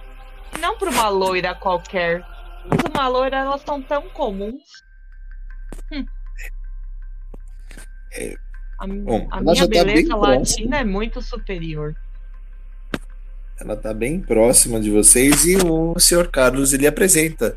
não 0.59 0.77
para 0.77 0.89
uma 0.89 1.09
loira 1.09 1.55
qualquer. 1.55 2.25
Mas 2.65 2.79
uma 2.93 3.07
loira, 3.07 3.37
elas 3.37 3.61
são 3.61 3.81
tão 3.81 4.09
comuns. 4.09 4.83
Hum. 5.91 6.05
É, 8.13 8.35
A, 8.77 8.87
Bom, 8.87 9.27
a 9.31 9.41
minha 9.41 9.55
tá 9.55 9.67
beleza 9.67 10.09
tá 10.09 10.15
latina 10.15 10.79
é 10.79 10.83
muito 10.83 11.21
superior. 11.21 11.95
Ela 13.61 13.75
está 13.75 13.93
bem 13.93 14.19
próxima 14.19 14.79
de 14.79 14.89
vocês 14.89 15.45
e 15.45 15.55
o 15.55 15.93
senhor 15.99 16.29
Carlos 16.29 16.73
ele 16.73 16.87
apresenta. 16.87 17.55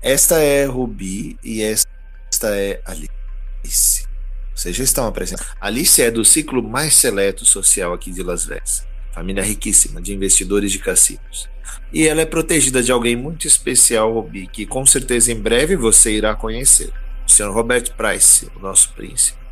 Esta 0.00 0.40
é 0.40 0.64
Rubi 0.64 1.36
e 1.44 1.62
esta 1.62 2.56
é 2.56 2.80
Alice. 2.86 4.06
Vocês 4.54 4.74
já 4.74 4.82
estão 4.82 5.06
apresentando. 5.06 5.46
Alice 5.60 6.00
é 6.00 6.10
do 6.10 6.24
ciclo 6.24 6.62
mais 6.62 6.94
seleto 6.94 7.44
social 7.44 7.92
aqui 7.92 8.10
de 8.10 8.22
Las 8.22 8.46
Vegas. 8.46 8.86
Família 9.12 9.42
riquíssima 9.42 10.00
de 10.00 10.14
investidores 10.14 10.72
de 10.72 10.78
cassinos. 10.78 11.46
E 11.92 12.08
ela 12.08 12.22
é 12.22 12.26
protegida 12.26 12.82
de 12.82 12.90
alguém 12.90 13.14
muito 13.14 13.46
especial, 13.46 14.14
Rubi, 14.14 14.46
que 14.46 14.64
com 14.64 14.86
certeza 14.86 15.30
em 15.30 15.38
breve 15.38 15.76
você 15.76 16.12
irá 16.12 16.34
conhecer. 16.34 16.90
O 17.26 17.30
senhor 17.30 17.52
Robert 17.52 17.94
Price, 17.94 18.48
o 18.56 18.60
nosso 18.60 18.94
príncipe. 18.94 19.43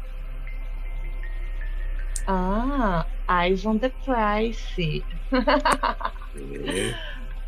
Ah, 2.26 3.06
Eyes 3.28 3.64
on 3.66 3.78
the 3.78 3.90
Price. 4.04 5.04
é. 5.32 6.94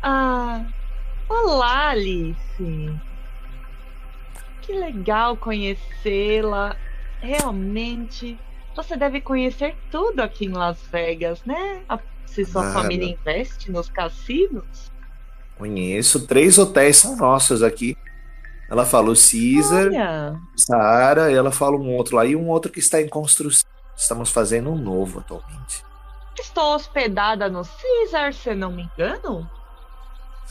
ah, 0.03 0.65
olá, 1.29 1.89
Alice. 1.89 2.99
Que 4.61 4.73
legal 4.73 5.37
conhecê-la. 5.37 6.75
Realmente, 7.21 8.37
você 8.75 8.97
deve 8.97 9.21
conhecer 9.21 9.75
tudo 9.89 10.21
aqui 10.21 10.45
em 10.45 10.51
Las 10.51 10.81
Vegas, 10.91 11.43
né? 11.45 11.81
Se 12.25 12.43
sua 12.43 12.71
família 12.73 13.09
investe 13.09 13.71
nos 13.71 13.89
cassinos. 13.89 14.91
Conheço. 15.57 16.27
Três 16.27 16.57
hotéis 16.57 16.97
são 16.97 17.15
nossos 17.15 17.63
aqui. 17.63 17.95
Ela 18.69 18.85
fala 18.85 19.11
o 19.11 19.15
Caesar, 19.15 19.91
Sara, 20.55 21.31
e 21.31 21.35
ela 21.35 21.51
fala 21.51 21.77
um 21.77 21.93
outro 21.93 22.15
lá, 22.15 22.25
e 22.25 22.35
um 22.35 22.47
outro 22.47 22.71
que 22.71 22.79
está 22.79 22.99
em 22.99 23.07
construção. 23.07 23.69
Estamos 23.95 24.29
fazendo 24.31 24.71
um 24.71 24.77
novo 24.77 25.19
atualmente. 25.19 25.83
Estou 26.37 26.75
hospedada 26.75 27.49
no 27.49 27.63
Caesar, 27.63 28.33
se 28.33 28.53
não 28.53 28.71
me 28.71 28.83
engano. 28.83 29.49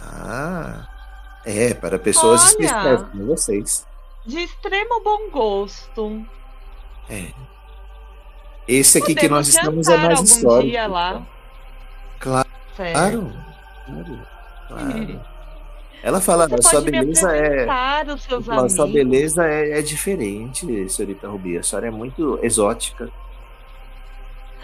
Ah, 0.00 0.88
é, 1.44 1.74
para 1.74 1.98
pessoas 1.98 2.40
Olha, 2.40 2.48
especiais 2.48 3.02
como 3.02 3.26
vocês. 3.26 3.86
De 4.24 4.38
extremo 4.38 5.02
bom 5.02 5.30
gosto. 5.30 6.26
É. 7.08 7.32
Esse 8.66 8.96
aqui 8.98 9.14
Podemos 9.14 9.20
que 9.20 9.28
nós 9.28 9.48
estamos 9.48 9.88
é 9.88 9.96
mais 9.96 10.20
histórico. 10.20 10.70
Dia 10.70 10.86
lá. 10.86 11.22
Claro. 12.18 12.48
Claro. 12.74 13.32
claro. 14.68 15.20
Ela 16.02 16.20
fala, 16.20 16.46
a 16.46 16.62
sua 16.62 16.80
beleza 16.80 17.34
é. 17.34 17.66
A 17.68 18.68
sua 18.68 18.86
beleza 18.86 19.46
é, 19.46 19.78
é 19.78 19.82
diferente, 19.82 20.88
senhorita 20.88 21.28
Rubi. 21.28 21.58
A 21.58 21.62
senhora 21.62 21.88
é 21.88 21.90
muito 21.90 22.38
exótica. 22.42 23.10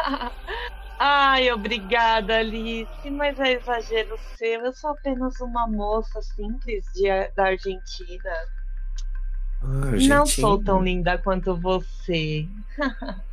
Ai, 1.03 1.51
obrigada, 1.51 2.37
Alice, 2.37 3.11
mas 3.11 3.41
é 3.41 3.53
exagero 3.53 4.19
seu. 4.37 4.61
Eu 4.67 4.73
sou 4.73 4.91
apenas 4.91 5.41
uma 5.41 5.67
moça 5.67 6.21
simples 6.21 6.85
de, 6.95 7.09
da 7.35 7.47
Argentina. 7.47 8.31
Ah, 9.63 9.93
Não 10.09 10.27
sou 10.27 10.63
tão 10.63 10.83
linda 10.83 11.17
quanto 11.17 11.57
você. 11.57 12.47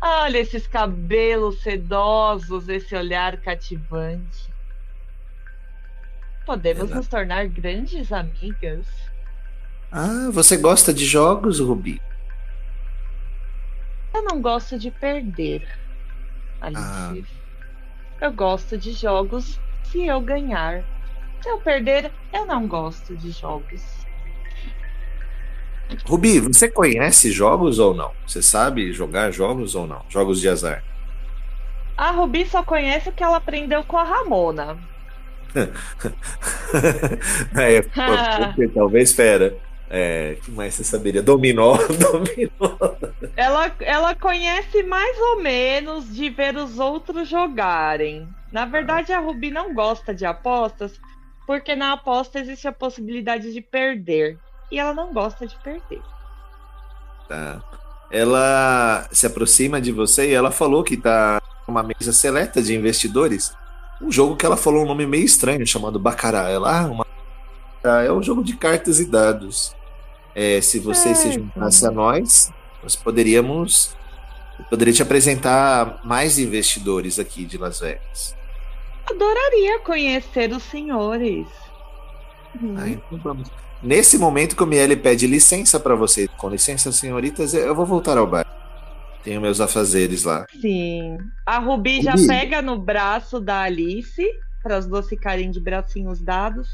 Olha 0.00 0.38
esses 0.38 0.66
cabelos 0.66 1.60
sedosos, 1.62 2.68
esse 2.68 2.94
olhar 2.94 3.38
cativante. 3.38 4.52
Podemos 6.46 6.90
nos 6.90 7.08
tornar 7.08 7.48
grandes 7.48 8.12
amigas. 8.12 8.86
Ah, 9.90 10.28
você 10.30 10.56
gosta 10.56 10.92
de 10.92 11.04
jogos, 11.04 11.60
Rubi? 11.60 12.00
Eu 14.14 14.22
não 14.22 14.40
gosto 14.40 14.78
de 14.78 14.90
perder, 14.90 15.68
Alice. 16.60 16.82
Ah. 16.82 17.14
Eu 18.20 18.32
gosto 18.32 18.76
de 18.76 18.92
jogos 18.92 19.60
se 19.84 20.06
eu 20.06 20.20
ganhar. 20.20 20.82
Se 21.40 21.48
eu 21.48 21.58
perder, 21.58 22.10
eu 22.32 22.46
não 22.46 22.66
gosto 22.66 23.16
de 23.16 23.30
jogos. 23.30 24.06
Rubi, 26.04 26.40
você 26.40 26.70
conhece 26.70 27.30
jogos 27.30 27.78
ou 27.78 27.94
não? 27.94 28.12
Você 28.26 28.42
sabe 28.42 28.92
jogar 28.92 29.30
jogos 29.30 29.74
ou 29.74 29.86
não? 29.86 30.02
Jogos 30.08 30.40
de 30.40 30.48
azar. 30.48 30.82
A 31.96 32.10
Rubi 32.10 32.46
só 32.46 32.62
conhece 32.62 33.08
o 33.08 33.12
que 33.12 33.22
ela 33.22 33.38
aprendeu 33.38 33.82
com 33.84 33.96
a 33.96 34.04
Ramona. 34.04 34.78
é, 37.56 37.82
talvez, 38.74 39.12
fera. 39.12 39.56
É, 39.90 40.36
que 40.42 40.50
mais 40.50 40.74
você 40.74 40.84
saberia? 40.84 41.22
Dominó, 41.22 41.76
dominó. 41.98 42.76
Ela, 43.36 43.74
ela 43.80 44.14
conhece 44.14 44.82
mais 44.82 45.18
ou 45.18 45.42
menos 45.42 46.14
de 46.14 46.28
ver 46.28 46.56
os 46.56 46.78
outros 46.78 47.28
jogarem. 47.28 48.28
Na 48.52 48.66
verdade, 48.66 49.12
a 49.12 49.18
Ruby 49.18 49.50
não 49.50 49.74
gosta 49.74 50.14
de 50.14 50.26
apostas, 50.26 51.00
porque 51.46 51.74
na 51.74 51.92
aposta 51.92 52.38
existe 52.38 52.68
a 52.68 52.72
possibilidade 52.72 53.52
de 53.52 53.60
perder. 53.60 54.38
E 54.70 54.78
ela 54.78 54.92
não 54.92 55.12
gosta 55.12 55.46
de 55.46 55.56
perder. 55.56 56.02
Tá. 57.26 57.62
Ela 58.10 59.06
se 59.10 59.26
aproxima 59.26 59.80
de 59.80 59.92
você 59.92 60.30
e 60.30 60.34
ela 60.34 60.50
falou 60.50 60.82
que 60.82 60.96
tá 60.96 61.40
uma 61.66 61.82
mesa 61.82 62.12
seleta 62.12 62.62
de 62.62 62.74
investidores. 62.74 63.54
Um 64.00 64.10
jogo 64.10 64.36
que 64.36 64.46
ela 64.46 64.56
falou 64.56 64.84
um 64.84 64.86
nome 64.86 65.06
meio 65.06 65.24
estranho, 65.24 65.66
chamado 65.66 65.98
Bacará. 65.98 66.48
Ela, 66.48 66.82
ah, 66.82 66.86
uma... 66.86 67.06
é 68.04 68.12
um 68.12 68.22
jogo 68.22 68.42
de 68.42 68.54
cartas 68.56 69.00
e 69.00 69.04
dados. 69.04 69.74
É, 70.40 70.60
se 70.60 70.78
você 70.78 71.16
se 71.16 71.32
juntasse 71.32 71.84
a 71.84 71.90
nós, 71.90 72.52
nós 72.80 72.94
poderíamos. 72.94 73.96
Eu 74.56 74.64
poderia 74.66 74.94
te 74.94 75.02
apresentar 75.02 76.00
mais 76.04 76.38
investidores 76.38 77.18
aqui 77.18 77.44
de 77.44 77.58
Las 77.58 77.80
Vegas. 77.80 78.36
Adoraria 79.10 79.80
conhecer 79.80 80.52
os 80.52 80.62
senhores. 80.62 81.48
Uhum. 82.54 82.76
Ah, 82.78 82.88
então 82.88 83.18
vamos. 83.18 83.50
Nesse 83.82 84.16
momento 84.16 84.54
que 84.54 84.62
o 84.62 84.66
Miele 84.66 84.96
pede 84.96 85.26
licença 85.26 85.80
para 85.80 85.96
você, 85.96 86.28
com 86.28 86.48
licença, 86.48 86.92
senhoritas, 86.92 87.52
eu 87.52 87.74
vou 87.74 87.84
voltar 87.84 88.16
ao 88.16 88.26
bar. 88.26 88.46
Tenho 89.24 89.40
meus 89.40 89.60
afazeres 89.60 90.22
lá. 90.22 90.46
Sim. 90.60 91.18
A 91.44 91.58
Rubi, 91.58 91.96
Rubi. 91.96 92.02
já 92.04 92.14
pega 92.28 92.62
no 92.62 92.78
braço 92.78 93.40
da 93.40 93.62
Alice, 93.62 94.24
para 94.62 94.76
as 94.76 94.86
duas 94.86 95.08
ficarem 95.08 95.50
de 95.50 95.58
bracinhos 95.58 96.20
dados. 96.20 96.68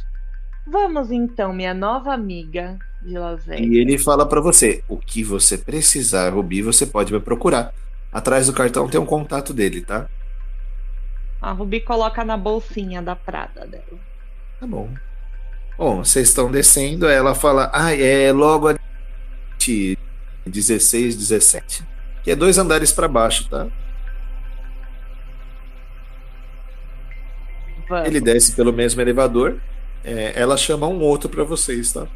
Vamos 0.67 1.11
então, 1.11 1.51
minha 1.55 1.73
nova 1.73 2.13
amiga 2.13 2.79
de 3.05 3.19
Las 3.19 3.45
Vegas. 3.45 3.67
E 3.67 3.77
ele 3.77 3.99
fala 3.99 4.27
para 4.27 4.41
você: 4.41 4.83
o 4.89 4.97
que 4.97 5.23
você 5.23 5.59
precisar, 5.59 6.31
Rubi, 6.31 6.63
você 6.63 6.87
pode 6.87 7.13
me 7.13 7.21
procurar. 7.21 7.73
Atrás 8.13 8.47
do 8.47 8.53
cartão 8.53 8.89
tem 8.89 9.01
um 9.01 9.07
contato 9.07 9.53
dele, 9.53 9.83
tá? 9.83 10.09
A 11.43 11.53
Rubi 11.53 11.81
coloca 11.81 12.25
na 12.25 12.37
bolsinha 12.37 13.03
da 13.03 13.15
Prada 13.15 13.67
dela. 13.67 13.99
Tá 14.59 14.67
bom. 14.67 14.89
Bom, 15.77 16.05
vocês 16.05 16.29
estão 16.29 16.51
descendo, 16.51 17.07
ela 17.07 17.35
fala: 17.35 17.71
ah, 17.73 17.95
é 17.95 18.33
logo 18.33 18.69
a 18.69 18.75
16, 20.47 21.17
17. 21.17 21.85
Que 22.23 22.31
é 22.31 22.37
dois 22.37 22.57
andares 22.57 22.93
para 22.93 23.09
baixo, 23.09 23.49
tá? 23.49 23.67
Vamos. 27.89 28.07
Ele 28.07 28.21
desce 28.21 28.53
pelo 28.53 28.73
mesmo 28.73 29.01
elevador. 29.01 29.61
É, 30.03 30.33
ela 30.37 30.57
chama 30.57 30.87
um 30.87 31.01
outro 31.01 31.29
para 31.29 31.45
vocês, 31.45 31.93
tá? 31.93 32.07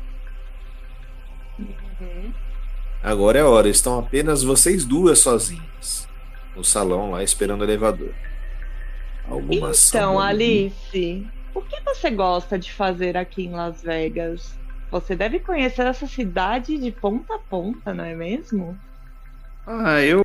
Agora 3.03 3.39
é 3.39 3.43
a 3.43 3.49
hora, 3.49 3.69
estão 3.69 3.99
apenas 3.99 4.43
vocês 4.43 4.85
duas 4.85 5.21
sozinhas 5.21 6.09
no 6.57 6.65
salão 6.65 7.13
lá 7.13 7.23
esperando 7.23 7.61
o 7.61 7.65
elevador. 7.65 8.13
Alguma 9.29 9.71
então, 9.71 10.19
Alice, 10.19 11.27
o 11.55 11.61
que 11.61 11.81
você 11.83 12.11
gosta 12.11 12.59
de 12.59 12.73
fazer 12.73 13.17
aqui 13.17 13.45
em 13.45 13.53
Las 13.53 13.83
Vegas? 13.83 14.59
Você 14.91 15.15
deve 15.15 15.39
conhecer 15.39 15.87
essa 15.87 16.07
cidade 16.07 16.79
de 16.79 16.91
ponta 16.91 17.35
a 17.35 17.39
ponta, 17.39 17.93
não 17.93 18.05
é 18.05 18.15
mesmo? 18.15 18.77
Ah, 19.67 20.01
eu 20.01 20.25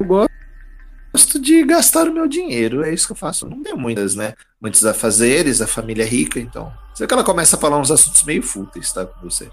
gosto 0.00 1.40
de 1.40 1.64
gastar 1.64 2.08
o 2.08 2.14
meu 2.14 2.28
dinheiro, 2.28 2.84
é 2.84 2.94
isso 2.94 3.06
que 3.06 3.12
eu 3.12 3.16
faço. 3.16 3.48
Não 3.48 3.62
tenho 3.62 3.76
muitas, 3.76 4.14
né? 4.14 4.34
Muitos 4.60 4.86
afazeres, 4.86 5.60
a 5.60 5.66
família 5.66 6.04
é 6.04 6.06
rica, 6.06 6.38
então. 6.38 6.72
Sei 6.94 7.06
que 7.06 7.12
ela 7.12 7.24
começa 7.24 7.56
a 7.56 7.58
falar 7.58 7.78
uns 7.78 7.90
assuntos 7.90 8.22
meio 8.22 8.42
fúteis, 8.42 8.92
tá? 8.92 9.04
Com 9.04 9.28
você. 9.28 9.50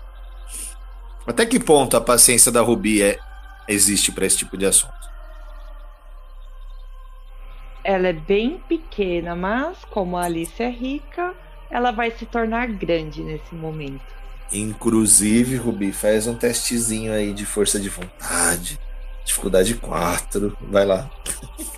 Até 1.25 1.45
que 1.45 1.59
ponto 1.59 1.95
a 1.95 2.01
paciência 2.01 2.51
da 2.51 2.61
Rubi 2.61 3.03
é, 3.03 3.19
existe 3.67 4.11
para 4.11 4.25
esse 4.25 4.37
tipo 4.37 4.57
de 4.57 4.65
assunto? 4.65 4.93
Ela 7.83 8.07
é 8.07 8.13
bem 8.13 8.61
pequena, 8.67 9.35
mas 9.35 9.77
como 9.85 10.17
a 10.17 10.23
Alice 10.23 10.61
é 10.61 10.69
rica, 10.69 11.33
ela 11.69 11.91
vai 11.91 12.11
se 12.11 12.25
tornar 12.25 12.67
grande 12.67 13.23
nesse 13.23 13.53
momento. 13.53 14.01
Inclusive, 14.51 15.55
Rubi, 15.55 15.91
faz 15.91 16.27
um 16.27 16.35
testezinho 16.35 17.13
aí 17.13 17.33
de 17.33 17.45
força 17.45 17.79
de 17.79 17.89
vontade. 17.89 18.79
Dificuldade 19.23 19.75
4. 19.75 20.57
Vai 20.61 20.85
lá. 20.85 21.09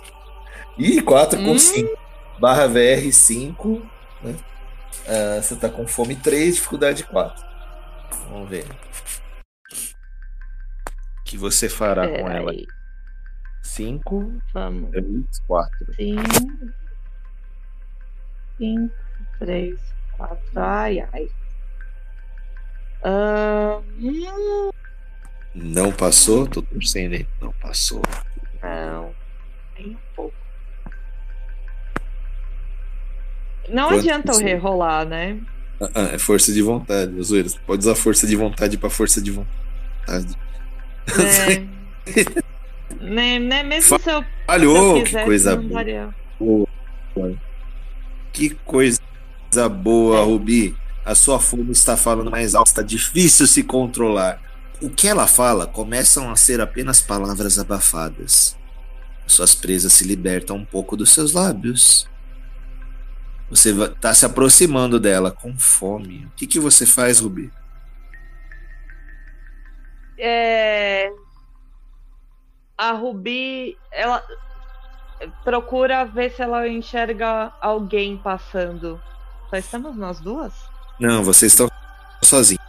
Ih, 0.76 1.00
4 1.00 1.38
hum. 1.38 1.44
com 1.44 1.58
5. 1.58 1.98
Barra 2.38 2.66
VR 2.66 3.12
5. 3.12 3.82
Né? 4.22 4.34
Ah, 5.06 5.40
você 5.40 5.54
tá 5.54 5.68
com 5.68 5.86
fome 5.86 6.16
3, 6.16 6.56
dificuldade 6.56 7.04
4. 7.04 7.44
Vamos 8.30 8.48
ver 8.48 8.66
que 11.34 11.38
você 11.38 11.68
fará 11.68 12.06
com 12.06 12.30
ela? 12.30 12.52
Cinco. 13.60 14.32
Vamos. 14.52 14.90
Três, 14.90 15.40
quatro. 15.48 15.94
Cinco. 15.96 16.22
Cinco, 18.56 18.94
três, 19.40 19.80
quatro. 20.16 20.38
Ai, 20.54 21.00
ai. 21.12 21.28
Uh, 23.04 24.70
Não 25.52 25.90
passou? 25.90 26.46
Tô 26.46 26.62
torcendo 26.62 27.14
aí. 27.14 27.26
Não 27.40 27.52
passou. 27.54 28.00
Não. 28.62 29.12
Nem 29.76 29.90
um 29.90 29.98
pouco. 30.14 30.36
Não 33.68 33.88
Quanto 33.88 33.98
adianta 33.98 34.32
eu 34.32 34.38
rerolar, 34.38 35.04
né? 35.04 35.40
Ah, 35.80 35.90
ah, 35.96 36.14
é 36.14 36.18
força 36.18 36.52
de 36.52 36.62
vontade. 36.62 37.12
Você 37.12 37.44
pode 37.66 37.80
usar 37.80 37.96
força 37.96 38.24
de 38.24 38.36
vontade 38.36 38.78
pra 38.78 38.88
força 38.88 39.20
de 39.20 39.32
vontade. 39.32 40.43
É. 42.06 43.00
né, 43.00 43.38
né, 43.38 43.62
mesmo 43.62 43.98
se 43.98 44.10
eu, 44.10 44.24
Falhou! 44.46 45.02
Que 45.02 45.24
coisa 45.24 45.56
boa. 45.56 46.14
Que 48.32 48.50
coisa 48.50 49.00
boa, 49.70 50.22
Rubi. 50.22 50.76
A 51.04 51.14
sua 51.14 51.38
fome 51.38 51.72
está 51.72 51.96
falando 51.96 52.30
mais 52.30 52.54
alto, 52.54 52.68
está 52.68 52.82
difícil 52.82 53.46
se 53.46 53.62
controlar. 53.62 54.40
O 54.82 54.90
que 54.90 55.06
ela 55.06 55.26
fala 55.26 55.66
começam 55.66 56.30
a 56.30 56.36
ser 56.36 56.60
apenas 56.60 57.00
palavras 57.00 57.58
abafadas. 57.58 58.56
Suas 59.26 59.54
presas 59.54 59.92
se 59.92 60.04
libertam 60.04 60.56
um 60.56 60.64
pouco 60.64 60.96
dos 60.96 61.10
seus 61.10 61.32
lábios. 61.32 62.08
Você 63.48 63.70
está 63.70 64.12
se 64.12 64.26
aproximando 64.26 64.98
dela 64.98 65.30
com 65.30 65.56
fome. 65.56 66.26
O 66.26 66.30
que, 66.36 66.46
que 66.46 66.58
você 66.58 66.84
faz, 66.84 67.20
Rubi? 67.20 67.50
É, 70.18 71.12
a 72.76 72.92
Rubi, 72.92 73.76
ela 73.90 74.22
procura 75.42 76.04
ver 76.04 76.30
se 76.30 76.42
ela 76.42 76.68
enxerga 76.68 77.52
alguém 77.60 78.16
passando. 78.16 79.00
Só 79.50 79.56
estamos 79.56 79.96
nós 79.96 80.20
duas? 80.20 80.52
Não, 80.98 81.22
vocês 81.22 81.52
estão 81.52 81.68
sozinhos. 82.22 82.62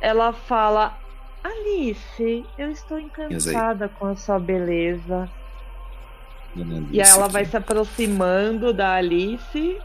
Ela 0.00 0.32
fala: 0.32 0.98
Alice, 1.42 2.44
eu 2.58 2.70
estou 2.70 2.98
encantada 2.98 3.88
com 3.88 4.06
a 4.06 4.16
sua 4.16 4.38
beleza. 4.38 5.30
E 6.90 7.00
aí 7.00 7.08
ela 7.08 7.28
vai 7.28 7.44
se 7.44 7.56
aproximando 7.56 8.72
da 8.72 8.94
Alice. 8.94 9.80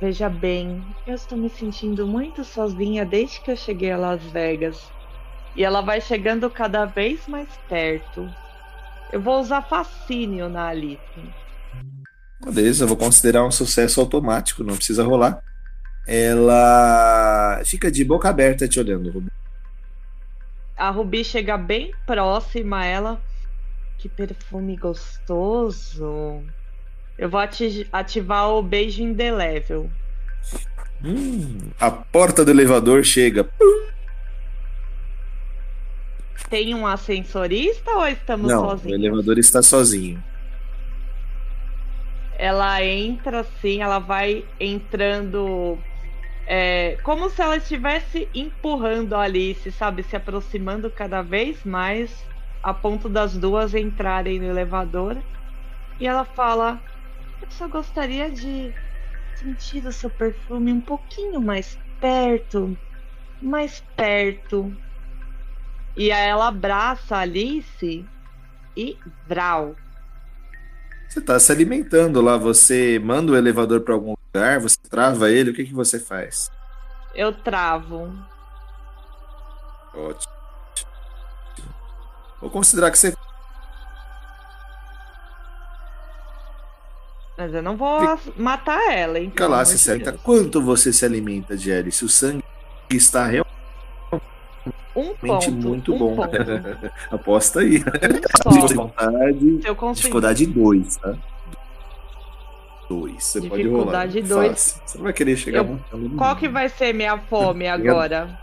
Veja 0.00 0.28
bem, 0.28 0.84
eu 1.06 1.14
estou 1.14 1.36
me 1.36 1.50
sentindo 1.50 2.06
muito 2.06 2.44
sozinha 2.44 3.04
desde 3.04 3.40
que 3.40 3.50
eu 3.50 3.56
cheguei 3.56 3.90
a 3.90 3.96
Las 3.96 4.22
Vegas. 4.22 4.92
E 5.56 5.64
ela 5.64 5.80
vai 5.80 6.00
chegando 6.00 6.48
cada 6.48 6.84
vez 6.84 7.26
mais 7.26 7.48
perto. 7.68 8.32
Eu 9.12 9.20
vou 9.20 9.40
usar 9.40 9.62
fascínio 9.62 10.48
na 10.48 10.68
Alice. 10.68 11.00
Beleza, 12.44 12.84
eu 12.84 12.88
vou 12.88 12.96
considerar 12.96 13.44
um 13.44 13.50
sucesso 13.50 14.00
automático, 14.00 14.62
não 14.62 14.76
precisa 14.76 15.02
rolar. 15.02 15.42
Ela 16.06 17.60
fica 17.64 17.90
de 17.90 18.04
boca 18.04 18.28
aberta 18.28 18.68
te 18.68 18.78
olhando, 18.78 19.10
Rubi. 19.10 19.32
A 20.76 20.90
Rubi 20.90 21.24
chega 21.24 21.58
bem 21.58 21.92
próxima 22.06 22.78
a 22.78 22.84
ela. 22.84 23.20
Que 23.98 24.08
perfume 24.08 24.76
gostoso. 24.76 26.40
Eu 27.18 27.28
vou 27.28 27.40
ati- 27.40 27.86
ativar 27.92 28.48
o 28.50 28.62
beijo 28.62 29.02
indelével. 29.02 29.92
Hum, 31.02 31.70
a 31.78 31.90
porta 31.90 32.44
do 32.44 32.50
elevador 32.50 33.04
chega. 33.04 33.48
Tem 36.50 36.74
um 36.74 36.86
ascensorista 36.86 37.90
ou 37.92 38.06
estamos 38.06 38.52
Não, 38.52 38.64
o 38.66 38.68
sozinhos? 38.68 38.94
elevador 38.94 39.38
está 39.38 39.62
sozinho. 39.62 40.24
Ela 42.32 42.82
entra 42.84 43.40
assim, 43.40 43.80
ela 43.82 43.98
vai 43.98 44.48
entrando. 44.60 45.84
é, 46.46 46.98
como 47.04 47.30
se 47.30 47.42
ela 47.42 47.56
estivesse 47.58 48.30
empurrando 48.34 49.14
a 49.14 49.22
Alice, 49.22 49.70
sabe? 49.72 50.02
Se 50.04 50.16
aproximando 50.16 50.90
cada 50.92 51.22
vez 51.22 51.64
mais, 51.64 52.30
a 52.62 52.74
ponto 52.74 53.08
das 53.10 53.38
duas 53.38 53.74
entrarem 53.74 54.40
no 54.40 54.46
elevador. 54.46 55.24
E 55.98 56.06
ela 56.06 56.24
fala: 56.24 56.87
Eu 57.48 57.52
só 57.52 57.66
gostaria 57.66 58.30
de 58.30 58.74
sentir 59.34 59.84
o 59.86 59.92
seu 59.92 60.10
perfume 60.10 60.70
um 60.70 60.80
pouquinho 60.80 61.40
mais 61.40 61.78
perto. 61.98 62.76
Mais 63.40 63.82
perto. 63.96 64.76
E 65.96 66.12
aí 66.12 66.28
ela 66.28 66.48
abraça 66.48 67.16
a 67.16 67.20
Alice 67.20 68.06
e 68.76 68.98
Vral. 69.26 69.74
Você 71.08 71.20
está 71.20 71.40
se 71.40 71.50
alimentando 71.50 72.20
lá, 72.20 72.36
você 72.36 73.00
manda 73.02 73.32
o 73.32 73.36
elevador 73.36 73.80
para 73.80 73.94
algum 73.94 74.14
lugar, 74.26 74.60
você 74.60 74.76
trava 74.90 75.30
ele, 75.30 75.50
o 75.50 75.54
que, 75.54 75.64
que 75.64 75.72
você 75.72 75.98
faz? 75.98 76.50
Eu 77.14 77.32
travo. 77.32 78.14
Ótimo. 79.94 80.32
Vou 82.40 82.50
considerar 82.50 82.90
que 82.90 82.98
você 82.98 83.16
Mas 87.38 87.54
eu 87.54 87.62
não 87.62 87.76
vou 87.76 88.18
matar 88.36 88.92
ela, 88.92 89.20
fica 89.20 89.46
lá, 89.46 89.58
amor 89.58 89.66
se 89.66 89.72
de 89.76 89.78
certa. 89.78 90.10
Deus. 90.10 90.22
Quanto 90.24 90.60
você 90.60 90.92
se 90.92 91.04
alimenta, 91.04 91.56
Jerry? 91.56 91.92
Se 91.92 92.04
o 92.04 92.08
sangue 92.08 92.42
está 92.90 93.26
realmente 93.26 93.54
Um 94.96 95.14
ponto. 95.14 95.52
muito 95.52 95.94
um 95.94 95.98
bom. 95.98 96.16
Ponto. 96.16 96.32
Aposta 97.14 97.60
aí. 97.60 97.80
Um 98.44 98.66
De 98.66 98.74
vontade. 98.74 99.60
Se 99.62 99.68
eu 99.68 99.76
conseguir. 99.76 100.00
Dificuldade 100.00 100.46
2, 100.46 100.96
tá? 100.96 101.14
2. 102.88 103.22
Você 103.22 103.40
pode 103.42 103.62
rolar. 103.68 104.06
Dificuldade 104.06 104.22
dois. 104.22 104.48
Fácil. 104.72 104.82
Você 104.86 104.98
não 104.98 105.04
vai 105.04 105.12
querer 105.12 105.36
chegar 105.36 105.58
Eu- 105.58 105.64
montando. 105.64 106.10
Qual 106.16 106.34
que 106.36 106.48
vai 106.48 106.68
ser 106.68 106.92
minha 106.92 107.18
fome 107.18 107.68
agora? 107.68 108.36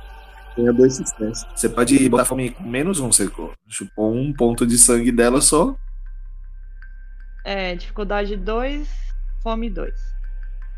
Ganha 0.55 0.71
dois 0.71 0.95
sucessos. 0.95 1.45
Você 1.53 1.67
pode 1.67 2.07
botar 2.07 2.23
fome 2.25 2.51
com 2.51 2.63
menos 2.63 2.99
um, 3.01 3.11
você 3.11 3.29
chupou 3.67 4.13
um 4.15 4.31
ponto 4.31 4.65
de 4.65 4.77
sangue 4.77 5.11
dela 5.11 5.41
só. 5.41 5.75
É, 7.45 7.75
dificuldade 7.75 8.35
2, 8.35 8.89
fome 9.43 9.69
2. 9.69 9.93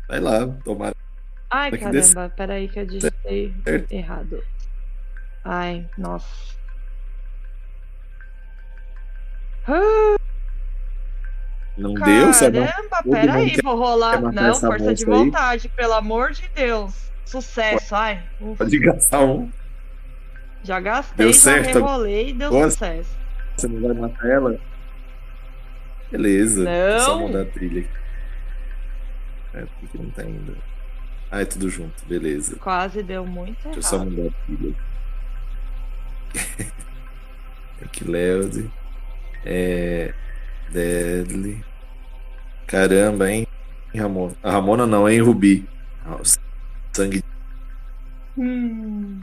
Vai 0.06 0.20
lá, 0.20 0.46
tomara. 0.64 0.94
Ai, 1.50 1.70
Vai 1.70 1.80
caramba, 1.80 2.28
peraí 2.36 2.68
que 2.68 2.78
eu 2.78 2.84
digitei 2.86 3.54
Certo. 3.64 3.90
errado. 3.92 4.44
Ai, 5.44 5.88
nossa. 5.96 6.54
Ah, 9.66 10.16
Não 11.76 11.94
deu? 11.94 12.26
Não 12.26 12.32
Caramba, 12.32 13.02
todo 13.02 13.12
peraí, 13.12 13.42
mundo 13.46 13.54
quer- 13.54 13.62
vou 13.62 13.76
rolar. 13.76 14.20
Não, 14.20 14.54
força 14.54 14.94
de 14.94 15.06
moça 15.06 15.18
aí? 15.20 15.24
vontade, 15.26 15.68
pelo 15.70 15.92
amor 15.94 16.32
de 16.32 16.48
Deus. 16.54 17.08
Sucesso, 17.24 17.94
ai. 17.94 18.22
ufa. 18.40 18.64
pode 18.64 18.78
gastar 18.78 19.20
um. 19.20 19.50
Já 20.64 20.80
gastei, 20.80 21.16
Deu 21.16 21.32
já 21.32 21.38
certo. 21.40 21.66
rerolei 21.66 22.30
e 22.30 22.32
deu 22.32 22.50
Boa. 22.50 22.70
sucesso. 22.70 23.16
Você 23.56 23.68
não 23.68 23.80
vai 23.80 23.94
matar 23.94 24.28
ela? 24.28 24.58
Beleza. 26.10 26.64
Não. 26.64 26.70
Deixa 26.70 26.96
eu 26.96 27.00
só 27.00 27.18
mudar 27.18 27.42
a 27.42 27.44
trilha 27.44 27.80
aqui. 27.80 27.90
É, 29.54 29.66
por 29.80 29.88
que 29.88 29.98
não 29.98 30.10
tá 30.10 30.24
indo? 30.24 30.56
Ah, 31.30 31.42
é 31.42 31.44
tudo 31.44 31.68
junto, 31.68 32.04
beleza. 32.06 32.56
Quase 32.56 33.02
deu 33.02 33.26
muito 33.26 33.62
Deixa 33.64 33.78
eu 33.78 33.82
só 33.82 33.96
errado. 33.96 34.10
mudar 34.10 34.28
a 34.28 34.46
trilha 34.46 34.70
aqui. 34.70 34.88
Aqui, 37.80 38.04
Leod. 38.04 38.68
É. 39.44 40.12
Deadly. 40.70 41.64
Caramba, 42.66 43.30
hein? 43.30 43.46
Ramona. 43.94 44.34
A 44.42 44.50
Ramona 44.50 44.86
não, 44.86 45.08
hein, 45.08 45.20
Rubi? 45.20 45.66
Ah, 46.04 46.18
Sangue 46.92 47.22
Hum. 48.36 49.20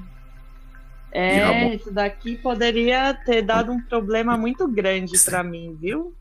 É, 1.12 1.76
isso 1.76 1.92
daqui 1.92 2.38
poderia 2.38 3.14
ter 3.14 3.42
dado 3.42 3.72
um 3.72 3.82
problema 3.82 4.38
muito 4.38 4.68
grande 4.68 5.18
pra 5.24 5.44
mim, 5.44 5.78
viu? 5.80 6.14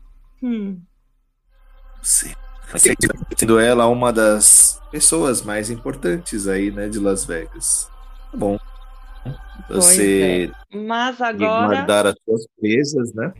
Hum. 0.45 0.79
Sendo 2.03 3.57
ela 3.57 3.87
uma 3.87 4.13
das 4.13 4.79
pessoas 4.91 5.41
mais 5.41 5.71
importantes 5.71 6.47
aí, 6.47 6.69
né, 6.69 6.87
de 6.87 6.99
Las 6.99 7.25
Vegas. 7.25 7.89
Tá 8.31 8.37
bom. 8.37 8.59
Você 9.69 10.51
Mas 10.71 11.17
tem 11.17 11.37
que 11.37 11.43
agora. 11.43 11.67
guardar 11.67 12.05
as 12.05 12.15
suas 12.23 12.45
presas, 12.59 13.11
né? 13.15 13.33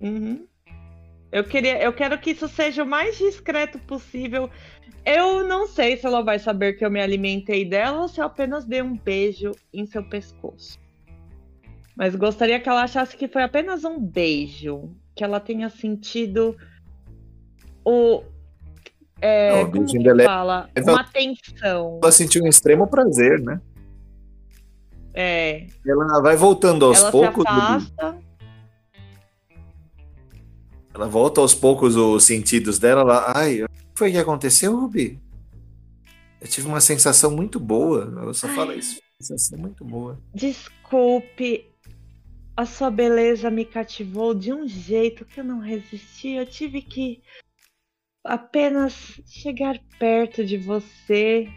Uhum. 0.00 0.44
Eu 1.30 1.44
queria, 1.44 1.80
eu 1.80 1.92
quero 1.92 2.18
que 2.18 2.32
isso 2.32 2.48
seja 2.48 2.82
o 2.82 2.86
mais 2.86 3.16
discreto 3.16 3.78
possível. 3.78 4.50
Eu 5.06 5.46
não 5.46 5.68
sei 5.68 5.96
se 5.96 6.04
ela 6.04 6.22
vai 6.22 6.40
saber 6.40 6.72
que 6.72 6.84
eu 6.84 6.90
me 6.90 7.00
alimentei 7.00 7.64
dela 7.64 8.02
ou 8.02 8.08
se 8.08 8.20
eu 8.20 8.24
apenas 8.24 8.64
dei 8.64 8.82
um 8.82 8.96
beijo 8.96 9.52
em 9.72 9.86
seu 9.86 10.02
pescoço. 10.02 10.80
Mas 11.96 12.16
gostaria 12.16 12.58
que 12.58 12.68
ela 12.68 12.82
achasse 12.82 13.16
que 13.16 13.28
foi 13.28 13.42
apenas 13.42 13.84
um 13.84 14.00
beijo, 14.00 14.90
que 15.14 15.24
ela 15.24 15.40
tenha 15.40 15.68
sentido 15.68 16.56
o 17.84 18.22
é, 19.20 19.62
Não, 19.62 19.70
como 19.70 19.84
que 19.84 19.98
fala? 20.24 20.70
leva- 20.74 20.92
Uma 20.92 21.04
tensão. 21.04 22.00
Ela 22.02 22.12
sentiu 22.12 22.42
um 22.42 22.46
extremo 22.46 22.86
prazer, 22.86 23.38
né? 23.40 23.60
É. 25.12 25.66
Ela 25.86 26.22
vai 26.22 26.36
voltando 26.36 26.84
aos 26.86 26.98
ela 27.00 27.10
poucos. 27.10 27.42
Se 27.42 27.48
afasta. 27.48 28.18
Ela 30.94 31.06
volta 31.08 31.40
aos 31.40 31.54
poucos 31.54 31.96
os 31.96 32.24
sentidos 32.24 32.78
dela. 32.78 33.02
Ela, 33.02 33.32
Ai, 33.36 33.62
o 33.62 33.68
que 33.68 33.74
foi 33.94 34.10
que 34.12 34.18
aconteceu, 34.18 34.74
Ruby? 34.78 35.20
Eu 36.40 36.48
tive 36.48 36.66
uma 36.66 36.80
sensação 36.80 37.30
muito 37.30 37.60
boa. 37.60 38.12
Ela 38.22 38.34
só 38.34 38.48
fala 38.48 38.74
isso. 38.74 38.98
Sensação 39.20 39.58
muito 39.58 39.84
boa. 39.84 40.18
Desculpe, 40.34 41.69
a 42.60 42.66
sua 42.66 42.90
beleza 42.90 43.50
me 43.50 43.64
cativou 43.64 44.34
de 44.34 44.52
um 44.52 44.68
jeito 44.68 45.24
que 45.24 45.40
eu 45.40 45.44
não 45.44 45.60
resisti. 45.60 46.32
Eu 46.32 46.44
tive 46.44 46.82
que 46.82 47.22
apenas 48.22 49.18
chegar 49.26 49.80
perto 49.98 50.44
de 50.44 50.58
você. 50.58 51.48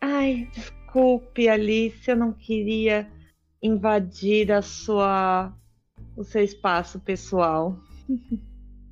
Ai, 0.00 0.48
desculpe, 0.52 1.48
Alice, 1.48 2.10
eu 2.10 2.16
não 2.16 2.32
queria 2.32 3.08
invadir 3.62 4.50
a 4.50 4.60
sua 4.60 5.56
o 6.16 6.24
seu 6.24 6.42
espaço 6.42 7.00
pessoal. 7.00 7.78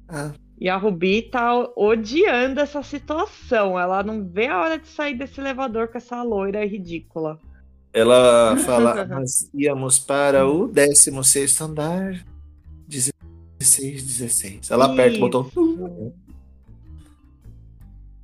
Ah. 0.08 0.32
E 0.56 0.68
a 0.68 0.76
Ruby 0.76 1.20
tá 1.20 1.52
odiando 1.76 2.60
essa 2.60 2.80
situação. 2.80 3.76
Ela 3.76 4.04
não 4.04 4.24
vê 4.24 4.46
a 4.46 4.60
hora 4.60 4.78
de 4.78 4.86
sair 4.86 5.16
desse 5.16 5.40
elevador 5.40 5.88
com 5.88 5.98
essa 5.98 6.22
loira 6.22 6.64
ridícula. 6.64 7.40
Ela 7.96 8.54
fala, 8.60 9.06
nós 9.06 9.48
íamos 9.54 9.98
para 9.98 10.46
o 10.46 10.68
16 10.68 11.60
andar. 11.62 12.22
16, 12.86 14.02
16. 14.02 14.70
Ela 14.70 14.84
aperta 14.84 15.16
o 15.16 15.20
botão. 15.20 15.50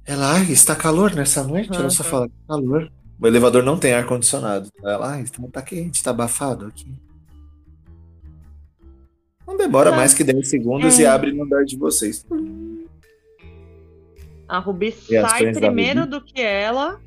Ela, 0.04 0.34
ai, 0.34 0.52
está 0.52 0.76
calor 0.76 1.14
nessa 1.14 1.42
noite? 1.42 1.74
Ela 1.74 1.88
só 1.88 2.04
fala, 2.04 2.28
calor. 2.46 2.92
O 3.18 3.26
elevador 3.26 3.62
não 3.62 3.78
tem 3.78 3.94
ar-condicionado. 3.94 4.68
Ela, 4.84 5.14
ai, 5.14 5.22
está 5.22 5.62
quente, 5.62 5.94
está 5.94 6.10
abafado 6.10 6.66
aqui. 6.66 6.92
Não 9.46 9.56
demora 9.56 9.90
ah, 9.90 9.96
mais 9.96 10.12
que 10.12 10.22
10 10.22 10.50
segundos 10.50 10.98
é. 10.98 11.02
e 11.02 11.06
abre 11.06 11.32
no 11.32 11.44
andar 11.44 11.64
de 11.64 11.78
vocês. 11.78 12.26
A 14.46 14.58
Ruby 14.58 14.92
sai 14.92 15.50
primeiro 15.50 16.06
do 16.06 16.20
que 16.20 16.42
ela. 16.42 17.00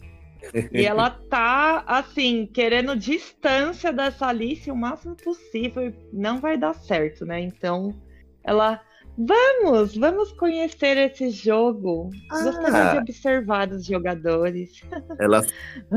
E 0.72 0.86
ela 0.86 1.10
tá, 1.10 1.84
assim, 1.88 2.46
querendo 2.46 2.96
distância 2.96 3.92
dessa 3.92 4.28
Alice 4.28 4.70
o 4.70 4.76
máximo 4.76 5.16
possível. 5.16 5.94
Não 6.12 6.40
vai 6.40 6.58
dar 6.58 6.74
certo, 6.74 7.26
né? 7.26 7.40
Então, 7.42 7.96
ela. 8.44 8.82
Vamos, 9.18 9.96
vamos 9.96 10.34
conhecer 10.34 10.98
esse 10.98 11.30
jogo. 11.30 12.10
Ah. 12.30 12.44
Gostaria 12.44 12.92
de 12.92 12.98
observar 12.98 13.70
os 13.72 13.86
jogadores. 13.86 14.82
Ela 15.18 15.42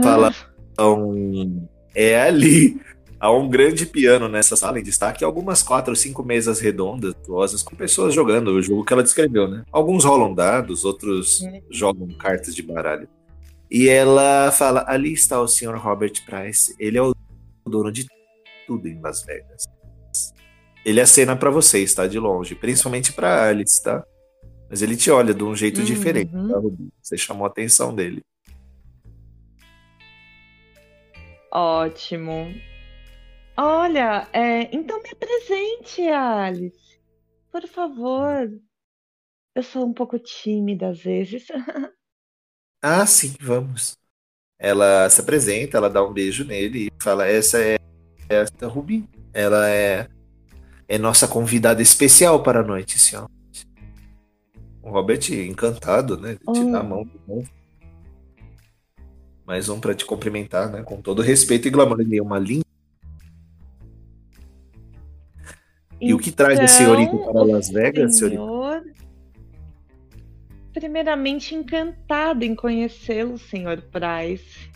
fala. 0.00 0.32
um, 0.78 1.66
é 1.94 2.20
ali. 2.20 2.80
Há 3.20 3.32
um 3.32 3.48
grande 3.48 3.84
piano 3.84 4.28
nessa 4.28 4.54
sala 4.54 4.78
em 4.78 4.82
destaque 4.82 5.24
algumas 5.24 5.60
quatro 5.60 5.90
ou 5.90 5.96
cinco 5.96 6.22
mesas 6.22 6.60
redondas, 6.60 7.14
rosas, 7.26 7.64
com 7.64 7.74
pessoas 7.74 8.14
jogando 8.14 8.52
o 8.52 8.62
jogo 8.62 8.84
que 8.84 8.92
ela 8.92 9.02
descreveu, 9.02 9.48
né? 9.48 9.64
Alguns 9.72 10.04
rolam 10.04 10.32
dados, 10.32 10.84
outros 10.84 11.42
é. 11.42 11.60
jogam 11.68 12.06
cartas 12.16 12.54
de 12.54 12.62
baralho. 12.62 13.08
E 13.70 13.88
ela 13.88 14.50
fala: 14.50 14.84
ali 14.88 15.12
está 15.12 15.40
o 15.40 15.48
Sr. 15.48 15.76
Robert 15.76 16.24
Price. 16.24 16.74
Ele 16.78 16.98
é 16.98 17.02
o 17.02 17.14
dono 17.66 17.92
de 17.92 18.06
tudo 18.66 18.88
em 18.88 19.00
Las 19.00 19.22
Vegas. 19.24 19.64
Ele 20.84 21.00
acena 21.00 21.36
para 21.36 21.50
vocês, 21.50 21.92
tá? 21.94 22.06
De 22.06 22.18
longe, 22.18 22.54
principalmente 22.54 23.12
para 23.12 23.48
Alice, 23.48 23.82
tá? 23.82 24.04
Mas 24.70 24.80
ele 24.80 24.96
te 24.96 25.10
olha 25.10 25.34
de 25.34 25.44
um 25.44 25.54
jeito 25.54 25.80
uhum. 25.80 25.84
diferente, 25.84 26.30
tá, 26.30 26.58
Ruby? 26.58 26.88
Você 27.02 27.16
chamou 27.16 27.44
a 27.46 27.48
atenção 27.48 27.94
dele. 27.94 28.22
Ótimo. 31.52 32.54
Olha, 33.56 34.28
é, 34.32 34.74
então 34.74 35.02
me 35.02 35.10
apresente, 35.10 36.02
Alice. 36.02 36.98
Por 37.50 37.66
favor. 37.66 38.50
Eu 39.54 39.62
sou 39.62 39.86
um 39.86 39.92
pouco 39.92 40.18
tímida 40.18 40.90
às 40.90 41.02
vezes. 41.02 41.48
ah, 42.82 43.06
sim, 43.06 43.34
vamos. 43.40 43.96
Ela 44.58 45.08
se 45.08 45.20
apresenta, 45.20 45.76
ela 45.76 45.88
dá 45.90 46.04
um 46.04 46.12
beijo 46.12 46.44
nele 46.44 46.86
e 46.86 47.02
fala: 47.02 47.26
Essa 47.26 47.58
é, 47.58 47.78
é 48.28 48.40
a 48.40 48.66
Ruby. 48.66 49.08
Ela 49.32 49.68
é, 49.68 50.08
é 50.88 50.98
nossa 50.98 51.28
convidada 51.28 51.80
especial 51.80 52.42
para 52.42 52.60
a 52.60 52.64
noite, 52.64 52.98
senhor. 52.98 53.30
O 54.82 54.90
Robert, 54.90 55.30
encantado, 55.30 56.18
né? 56.18 56.32
De 56.32 56.38
te 56.38 56.60
oh. 56.60 56.72
dar 56.72 56.80
a 56.80 56.82
mão. 56.82 57.08
Mais 59.46 59.68
um 59.68 59.78
para 59.78 59.94
te 59.94 60.04
cumprimentar, 60.04 60.70
né? 60.70 60.82
Com 60.82 61.00
todo 61.00 61.22
respeito 61.22 61.68
e 61.68 61.70
glamour. 61.70 62.00
Ele 62.00 62.18
é 62.18 62.22
uma 62.22 62.38
linda 62.38 62.68
E 66.00 66.14
o 66.14 66.18
que 66.18 66.30
traz 66.30 66.60
a 66.60 66.68
senhorita 66.68 67.12
então, 67.12 67.32
para 67.32 67.42
Las 67.42 67.68
Vegas, 67.68 68.16
senhor... 68.16 68.30
senhorita? 68.30 68.57
Primeiramente, 70.78 71.56
encantado 71.56 72.44
em 72.44 72.54
conhecê-lo, 72.54 73.36
senhor 73.36 73.82
Price. 73.90 74.70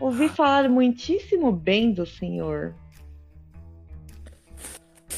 Ouvi 0.00 0.26
falar 0.26 0.66
muitíssimo 0.66 1.52
bem 1.52 1.92
do 1.92 2.06
senhor. 2.06 2.74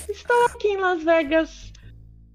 Estou 0.09 0.47
aqui 0.47 0.70
em 0.70 0.76
Las 0.76 1.05
Vegas 1.05 1.72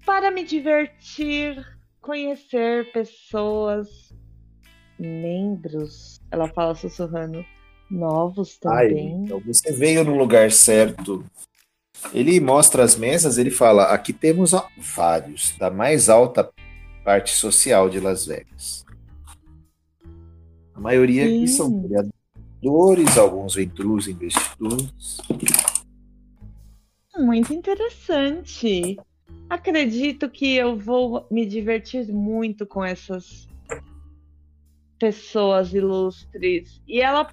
para 0.06 0.30
me 0.30 0.44
divertir, 0.44 1.62
conhecer 2.00 2.90
pessoas, 2.90 4.14
membros. 4.98 6.22
Ela 6.30 6.48
fala 6.48 6.74
sussurrando, 6.74 7.44
novos 7.90 8.56
também. 8.58 9.08
Ai, 9.08 9.24
então 9.24 9.40
você 9.40 9.72
veio 9.72 10.04
no 10.04 10.16
lugar 10.16 10.50
certo. 10.50 11.22
Ele 12.14 12.40
mostra 12.40 12.82
as 12.82 12.96
mesas, 12.96 13.36
ele 13.36 13.50
fala: 13.50 13.92
aqui 13.92 14.14
temos 14.14 14.52
vários, 14.78 15.54
da 15.58 15.70
mais 15.70 16.08
alta 16.08 16.50
parte 17.04 17.30
social 17.30 17.88
de 17.88 18.00
Las 18.00 18.26
Vegas. 18.26 18.84
A 20.74 20.80
maioria 20.80 21.24
aqui 21.24 21.48
são 21.48 21.82
vereadores, 21.82 23.18
alguns 23.18 23.54
venturos 23.54 24.08
investidores. 24.08 25.18
Muito 27.16 27.52
interessante. 27.52 28.98
Acredito 29.48 30.30
que 30.30 30.54
eu 30.54 30.78
vou 30.78 31.26
me 31.30 31.44
divertir 31.44 32.06
muito 32.12 32.66
com 32.66 32.84
essas 32.84 33.48
pessoas 34.98 35.72
ilustres. 35.74 36.80
E 36.86 37.00
ela 37.00 37.28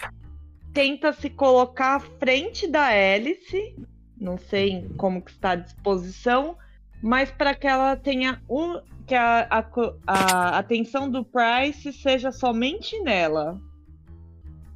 tenta 0.73 1.13
se 1.13 1.29
colocar 1.29 1.95
à 1.95 1.99
frente 1.99 2.67
da 2.67 2.91
hélice 2.91 3.75
não 4.19 4.37
sei 4.37 4.89
como 4.97 5.21
que 5.21 5.31
está 5.31 5.51
à 5.51 5.55
disposição, 5.55 6.57
mas 7.01 7.31
para 7.31 7.53
que 7.53 7.67
ela 7.67 7.95
tenha 7.95 8.41
um, 8.49 8.79
que 9.05 9.15
a, 9.15 9.47
a, 9.49 9.65
a, 10.05 10.57
atenção 10.59 11.09
do 11.09 11.23
Price 11.23 11.93
seja 11.93 12.31
somente 12.31 12.99
nela. 12.99 13.59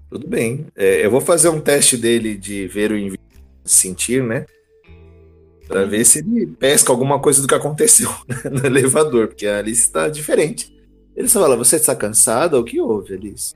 Tudo 0.09 0.27
bem. 0.27 0.67
É, 0.75 1.05
eu 1.05 1.11
vou 1.11 1.21
fazer 1.21 1.49
um 1.49 1.59
teste 1.59 1.97
dele 1.97 2.37
de 2.37 2.67
ver 2.67 2.91
o 2.91 3.15
sentir, 3.63 4.23
né? 4.23 4.45
Para 5.67 5.85
ver 5.85 6.03
se 6.05 6.19
ele 6.19 6.47
pesca 6.47 6.91
alguma 6.91 7.19
coisa 7.19 7.41
do 7.41 7.47
que 7.47 7.55
aconteceu 7.55 8.09
no 8.51 8.65
elevador, 8.65 9.27
porque 9.27 9.47
a 9.47 9.59
Alice 9.59 9.81
está 9.81 10.09
diferente. 10.09 10.75
Ele 11.15 11.27
só 11.27 11.39
fala: 11.41 11.55
Você 11.55 11.77
está 11.77 11.95
cansada? 11.95 12.59
O 12.59 12.63
que 12.63 12.79
houve, 12.79 13.13
Alice? 13.13 13.53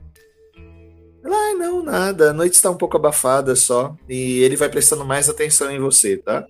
Ela, 1.22 1.36
ah, 1.36 1.54
não, 1.54 1.82
nada. 1.82 2.30
A 2.30 2.32
noite 2.32 2.54
está 2.54 2.70
um 2.70 2.76
pouco 2.76 2.96
abafada 2.96 3.56
só. 3.56 3.96
E 4.08 4.40
ele 4.40 4.56
vai 4.56 4.68
prestando 4.68 5.04
mais 5.04 5.28
atenção 5.28 5.70
em 5.70 5.78
você, 5.78 6.16
tá? 6.16 6.46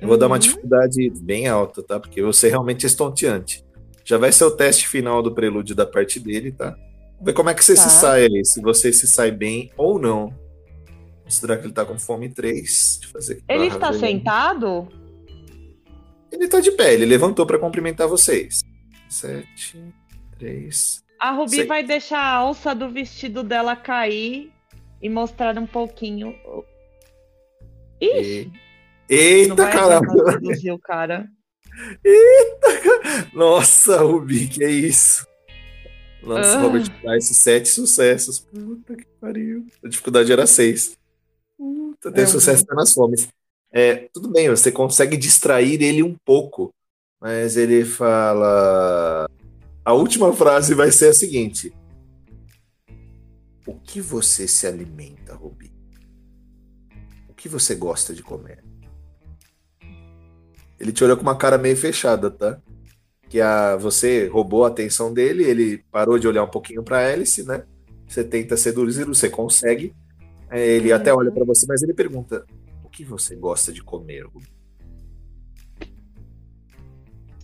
Eu 0.00 0.06
vou 0.06 0.12
uhum. 0.12 0.18
dar 0.18 0.26
uma 0.26 0.36
uhum. 0.36 0.40
dificuldade 0.40 1.10
bem 1.22 1.46
alta, 1.46 1.82
tá? 1.82 2.00
Porque 2.00 2.22
você 2.22 2.48
realmente 2.48 2.84
é 2.84 2.88
estonteante. 2.88 3.64
Já 4.04 4.18
vai 4.18 4.32
ser 4.32 4.44
o 4.44 4.50
teste 4.50 4.88
final 4.88 5.22
do 5.22 5.34
prelúdio 5.34 5.74
da 5.74 5.86
parte 5.86 6.18
dele, 6.18 6.52
tá? 6.52 6.70
Vamos 6.70 7.26
ver 7.26 7.32
como 7.32 7.50
é 7.50 7.54
que 7.54 7.64
você 7.64 7.74
tá. 7.74 7.82
se 7.82 7.90
sai 7.90 8.24
aí. 8.24 8.44
Se 8.44 8.60
você 8.60 8.92
se 8.92 9.06
sai 9.06 9.30
bem 9.30 9.70
ou 9.76 9.98
não. 9.98 10.34
Considerar 11.24 11.58
que 11.58 11.66
ele 11.66 11.72
tá 11.72 11.84
com 11.84 11.98
fome 11.98 12.28
3. 12.28 13.00
ele 13.48 13.66
está 13.66 13.92
sentado? 13.92 14.88
Ele 16.32 16.48
tá 16.48 16.60
de 16.60 16.72
pé, 16.72 16.94
ele 16.94 17.04
levantou 17.04 17.44
para 17.44 17.58
cumprimentar 17.58 18.08
vocês. 18.08 18.62
7, 19.08 19.84
3, 20.38 21.04
a 21.20 21.32
Ruby 21.32 21.56
Sei. 21.56 21.66
vai 21.66 21.84
deixar 21.84 22.18
a 22.18 22.34
alça 22.36 22.74
do 22.74 22.88
vestido 22.88 23.42
dela 23.42 23.76
cair 23.76 24.50
e 25.02 25.08
mostrar 25.10 25.58
um 25.58 25.66
pouquinho. 25.66 26.34
Ixi! 28.00 28.50
Eita, 29.10 29.70
caramba! 29.70 30.12
o 30.72 30.78
cara. 30.78 31.28
Eita! 32.04 33.30
Nossa, 33.34 34.02
Ruby, 34.02 34.46
que 34.46 34.62
é 34.62 34.70
isso? 34.70 35.26
Nossa, 36.22 36.58
ah. 36.58 36.60
Robert 36.60 36.90
Price, 37.00 37.34
sete 37.34 37.68
sucessos. 37.68 38.38
Puta 38.38 38.94
que 38.94 39.06
pariu. 39.20 39.66
A 39.84 39.88
dificuldade 39.88 40.30
era 40.30 40.46
seis. 40.46 40.96
Puta, 41.58 42.12
tem 42.12 42.24
é, 42.24 42.26
sucesso 42.26 42.64
nas 42.70 42.92
fomes. 42.92 43.28
É, 43.72 44.08
tudo 44.12 44.28
bem, 44.28 44.48
você 44.48 44.70
consegue 44.70 45.16
distrair 45.16 45.82
ele 45.82 46.02
um 46.02 46.14
pouco, 46.24 46.72
mas 47.20 47.56
ele 47.56 47.84
fala. 47.84 49.28
A 49.84 49.92
última 49.92 50.32
frase 50.32 50.74
vai 50.74 50.92
ser 50.92 51.08
a 51.08 51.14
seguinte: 51.14 51.72
O 53.66 53.74
que 53.74 54.00
você 54.00 54.46
se 54.46 54.66
alimenta, 54.66 55.34
Rubi? 55.34 55.70
que 57.40 57.48
você 57.48 57.74
gosta 57.74 58.14
de 58.14 58.22
comer? 58.22 58.62
Ele 60.80 60.92
te 60.92 61.04
olhou 61.04 61.16
com 61.16 61.22
uma 61.22 61.36
cara 61.36 61.58
meio 61.58 61.76
fechada, 61.76 62.30
tá? 62.30 62.58
Que 63.28 63.38
a, 63.40 63.76
você 63.76 64.26
roubou 64.26 64.64
a 64.64 64.68
atenção 64.68 65.12
dele, 65.12 65.44
ele 65.44 65.84
parou 65.92 66.18
de 66.18 66.26
olhar 66.26 66.42
um 66.42 66.50
pouquinho 66.50 66.82
para 66.82 67.06
Alice, 67.06 67.44
né? 67.44 67.64
Você 68.08 68.24
tenta 68.24 68.56
seduzir, 68.56 69.04
você 69.04 69.28
consegue. 69.28 69.94
Ele 70.50 70.90
uhum. 70.90 70.96
até 70.96 71.14
olha 71.14 71.30
para 71.30 71.44
você, 71.44 71.66
mas 71.68 71.82
ele 71.82 71.92
pergunta: 71.92 72.44
O 72.82 72.88
que 72.88 73.04
você 73.04 73.36
gosta 73.36 73.72
de 73.72 73.84
comer? 73.84 74.26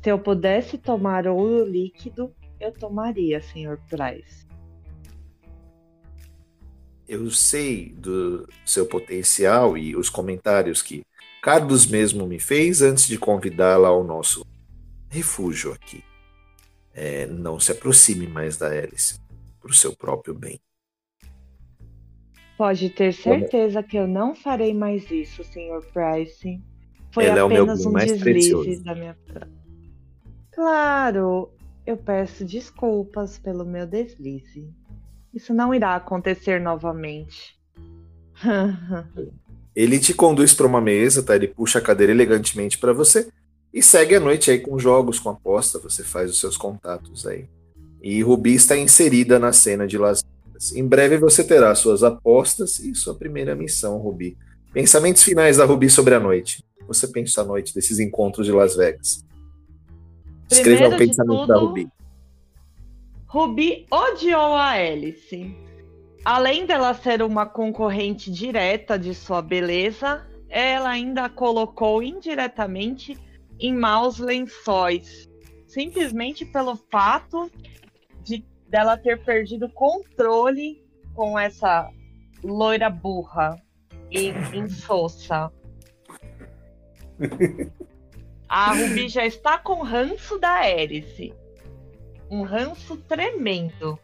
Se 0.02 0.10
eu 0.10 0.18
pudesse 0.18 0.78
tomar 0.78 1.26
ouro 1.26 1.64
líquido, 1.64 2.32
eu 2.58 2.72
tomaria, 2.72 3.40
Sr. 3.40 3.78
Price. 3.88 4.46
Eu 7.06 7.30
sei 7.30 7.90
do 7.90 8.48
seu 8.64 8.86
potencial 8.86 9.76
e 9.76 9.94
os 9.94 10.08
comentários 10.08 10.82
que 10.82 11.04
Carlos 11.46 11.86
mesmo 11.86 12.26
me 12.26 12.40
fez 12.40 12.82
antes 12.82 13.06
de 13.06 13.16
convidá-la 13.16 13.86
ao 13.86 14.02
nosso 14.02 14.44
refúgio 15.08 15.72
aqui. 15.72 16.02
É, 16.92 17.24
não 17.28 17.60
se 17.60 17.70
aproxime 17.70 18.26
mais 18.26 18.56
da 18.56 18.66
Alice, 18.66 19.20
por 19.60 19.72
seu 19.72 19.94
próprio 19.94 20.34
bem. 20.34 20.60
Pode 22.58 22.90
ter 22.90 23.12
certeza 23.12 23.80
que 23.80 23.96
eu 23.96 24.08
não 24.08 24.34
farei 24.34 24.74
mais 24.74 25.08
isso, 25.08 25.44
Sr. 25.44 25.86
Price. 25.92 26.60
Foi 27.12 27.26
Ela 27.26 27.44
apenas 27.44 27.84
é 27.84 27.88
um 27.88 27.92
deslize 27.92 28.18
precioso. 28.18 28.82
da 28.82 28.94
minha. 28.96 29.16
Claro, 30.50 31.52
eu 31.86 31.96
peço 31.96 32.44
desculpas 32.44 33.38
pelo 33.38 33.64
meu 33.64 33.86
deslize. 33.86 34.68
Isso 35.32 35.54
não 35.54 35.72
irá 35.72 35.94
acontecer 35.94 36.60
novamente. 36.60 37.56
Ele 39.76 39.98
te 39.98 40.14
conduz 40.14 40.54
para 40.54 40.66
uma 40.66 40.80
mesa, 40.80 41.22
tá? 41.22 41.36
Ele 41.36 41.48
puxa 41.48 41.78
a 41.78 41.82
cadeira 41.82 42.10
elegantemente 42.10 42.78
para 42.78 42.94
você 42.94 43.28
e 43.74 43.82
segue 43.82 44.14
a 44.14 44.20
noite 44.20 44.50
aí 44.50 44.58
com 44.58 44.78
jogos, 44.78 45.18
com 45.18 45.28
aposta. 45.28 45.78
Você 45.80 46.02
faz 46.02 46.30
os 46.30 46.40
seus 46.40 46.56
contatos 46.56 47.26
aí. 47.26 47.44
E 48.02 48.22
Rubi 48.22 48.54
está 48.54 48.74
inserida 48.74 49.38
na 49.38 49.52
cena 49.52 49.86
de 49.86 49.98
Las 49.98 50.22
Vegas. 50.22 50.72
Em 50.72 50.86
breve 50.86 51.18
você 51.18 51.44
terá 51.44 51.74
suas 51.74 52.02
apostas 52.02 52.78
e 52.78 52.94
sua 52.94 53.14
primeira 53.14 53.54
missão, 53.54 53.98
Rubi. 53.98 54.38
Pensamentos 54.72 55.22
finais 55.22 55.58
da 55.58 55.66
Rubi 55.66 55.90
sobre 55.90 56.14
a 56.14 56.20
noite. 56.20 56.64
Você 56.88 57.06
pensa 57.08 57.42
a 57.42 57.44
noite 57.44 57.74
desses 57.74 57.98
encontros 57.98 58.46
de 58.46 58.52
Las 58.52 58.74
Vegas? 58.74 59.26
Escreva 60.50 60.88
o 60.88 60.96
pensamento 60.96 61.40
tudo, 61.40 61.46
da 61.48 61.58
Ruby. 61.58 61.88
Ruby 63.26 63.86
odiou 63.90 64.54
a 64.54 64.70
Alice. 64.70 65.54
Além 66.26 66.66
dela 66.66 66.92
ser 66.92 67.22
uma 67.22 67.46
concorrente 67.46 68.32
direta 68.32 68.98
de 68.98 69.14
sua 69.14 69.40
beleza, 69.40 70.26
ela 70.48 70.88
ainda 70.88 71.28
colocou 71.28 72.02
indiretamente 72.02 73.16
em 73.60 73.72
maus 73.72 74.18
lençóis, 74.18 75.30
simplesmente 75.68 76.44
pelo 76.44 76.74
fato 76.90 77.48
de 78.24 78.44
dela 78.68 78.96
ter 78.96 79.24
perdido 79.24 79.68
controle 79.68 80.84
com 81.14 81.38
essa 81.38 81.88
loira 82.42 82.90
burra 82.90 83.62
e 84.10 84.30
insossa. 84.52 85.52
A 88.48 88.72
Ruby 88.72 89.08
já 89.08 89.24
está 89.24 89.58
com 89.58 89.80
ranço 89.80 90.40
da 90.40 90.68
Erice. 90.68 91.32
Um 92.28 92.42
ranço 92.42 92.96
tremendo. 92.96 93.96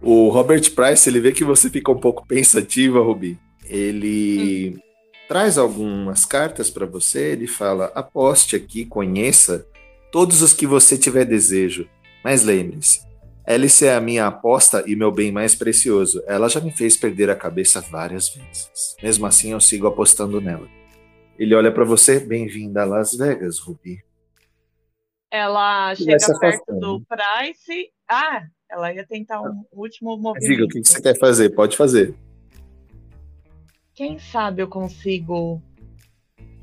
O 0.00 0.28
Robert 0.28 0.72
Price, 0.74 1.08
ele 1.08 1.20
vê 1.20 1.32
que 1.32 1.44
você 1.44 1.68
fica 1.68 1.90
um 1.90 1.98
pouco 1.98 2.26
pensativa, 2.26 3.00
Ruby. 3.00 3.38
Ele 3.64 4.74
hum. 4.76 4.80
traz 5.28 5.58
algumas 5.58 6.24
cartas 6.24 6.70
para 6.70 6.86
você, 6.86 7.32
ele 7.32 7.46
fala: 7.46 7.92
aposte 7.94 8.56
aqui, 8.56 8.86
conheça 8.86 9.66
todos 10.12 10.42
os 10.42 10.52
que 10.52 10.66
você 10.66 10.96
tiver 10.96 11.24
desejo. 11.24 11.88
Mas 12.24 12.42
lembre-se, 12.42 13.00
Alice 13.46 13.84
é 13.84 13.94
a 13.94 14.00
minha 14.00 14.26
aposta 14.26 14.84
e 14.86 14.94
meu 14.94 15.10
bem 15.10 15.32
mais 15.32 15.54
precioso. 15.54 16.22
Ela 16.26 16.48
já 16.48 16.60
me 16.60 16.70
fez 16.70 16.96
perder 16.96 17.30
a 17.30 17.34
cabeça 17.34 17.80
várias 17.80 18.28
vezes. 18.28 18.96
Mesmo 19.02 19.26
assim, 19.26 19.52
eu 19.52 19.60
sigo 19.60 19.86
apostando 19.86 20.40
nela. 20.40 20.68
Ele 21.38 21.54
olha 21.54 21.72
para 21.72 21.84
você, 21.84 22.20
bem-vinda 22.20 22.82
a 22.82 22.84
Las 22.84 23.14
Vegas, 23.14 23.58
Ruby. 23.58 24.04
Ela 25.30 25.94
chega 25.94 26.38
perto 26.38 26.78
do 26.78 27.00
Price. 27.02 27.90
Ah, 28.08 28.42
ela 28.70 28.92
ia 28.92 29.06
tentar 29.06 29.40
um 29.42 29.64
último 29.72 30.16
movimento. 30.16 30.50
Diga, 30.50 30.64
o 30.64 30.68
que 30.68 30.84
você 30.84 31.00
quer 31.00 31.18
fazer? 31.18 31.50
Pode 31.50 31.76
fazer. 31.76 32.14
Quem 33.94 34.18
sabe 34.18 34.62
eu 34.62 34.68
consigo 34.68 35.60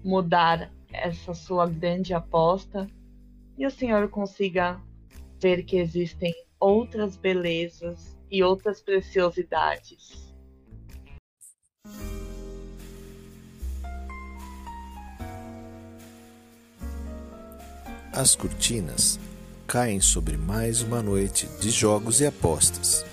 mudar 0.03 0.71
essa 0.93 1.33
sua 1.33 1.67
grande 1.67 2.13
aposta 2.13 2.87
e 3.57 3.65
o 3.65 3.71
senhor 3.71 4.07
consiga 4.09 4.79
ver 5.41 5.63
que 5.63 5.77
existem 5.77 6.33
outras 6.59 7.17
belezas 7.17 8.17
e 8.31 8.43
outras 8.43 8.81
preciosidades. 8.81 10.25
As 18.13 18.33
cortinas 18.33 19.19
caem 19.75 19.99
sobre 19.99 20.37
mais 20.37 20.81
uma 20.81 21.03
noite 21.03 21.49
de 21.59 21.69
jogos 21.69 22.21
e 22.21 22.25
apostas, 22.25 23.05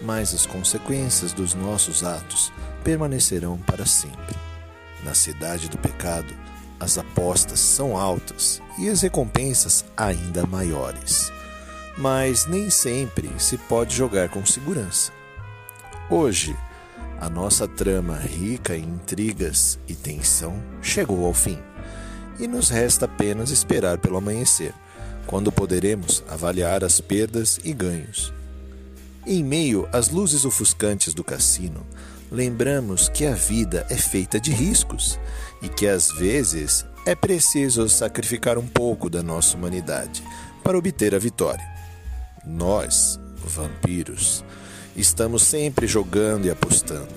mas 0.00 0.32
as 0.32 0.46
consequências 0.46 1.34
dos 1.34 1.52
nossos 1.52 2.02
atos 2.02 2.50
permanecerão 2.82 3.58
para 3.58 3.84
sempre. 3.84 4.34
Na 5.04 5.12
cidade 5.12 5.68
do 5.68 5.76
pecado, 5.76 6.32
as 6.80 6.96
apostas 6.96 7.60
são 7.60 7.94
altas 7.94 8.62
e 8.78 8.88
as 8.88 9.02
recompensas 9.02 9.84
ainda 9.94 10.46
maiores 10.46 11.30
mas 11.98 12.46
nem 12.46 12.70
sempre 12.70 13.30
se 13.36 13.58
pode 13.58 13.94
jogar 13.94 14.30
com 14.30 14.46
segurança. 14.46 15.12
Hoje, 16.08 16.56
a 17.20 17.28
nossa 17.28 17.68
trama 17.68 18.16
rica 18.16 18.74
em 18.74 18.84
intrigas 18.84 19.78
e 19.86 19.94
tensão 19.94 20.58
chegou 20.80 21.26
ao 21.26 21.34
fim, 21.34 21.58
e 22.40 22.48
nos 22.48 22.70
resta 22.70 23.04
apenas 23.04 23.50
esperar 23.50 23.98
pelo 23.98 24.16
amanhecer, 24.16 24.72
quando 25.26 25.52
poderemos 25.52 26.22
avaliar 26.28 26.84
as 26.84 27.00
perdas 27.00 27.58
e 27.64 27.72
ganhos. 27.72 28.32
Em 29.26 29.42
meio 29.42 29.88
às 29.92 30.08
luzes 30.08 30.44
ofuscantes 30.44 31.14
do 31.14 31.22
cassino, 31.22 31.86
lembramos 32.30 33.08
que 33.08 33.24
a 33.26 33.34
vida 33.34 33.86
é 33.88 33.96
feita 33.96 34.40
de 34.40 34.50
riscos 34.50 35.18
e 35.60 35.68
que 35.68 35.86
às 35.86 36.10
vezes 36.12 36.84
é 37.06 37.14
preciso 37.14 37.88
sacrificar 37.88 38.58
um 38.58 38.66
pouco 38.66 39.08
da 39.10 39.22
nossa 39.22 39.56
humanidade 39.56 40.22
para 40.62 40.78
obter 40.78 41.14
a 41.14 41.18
vitória. 41.18 41.64
Nós, 42.44 43.18
vampiros, 43.36 44.44
estamos 44.96 45.42
sempre 45.42 45.86
jogando 45.86 46.46
e 46.46 46.50
apostando. 46.50 47.14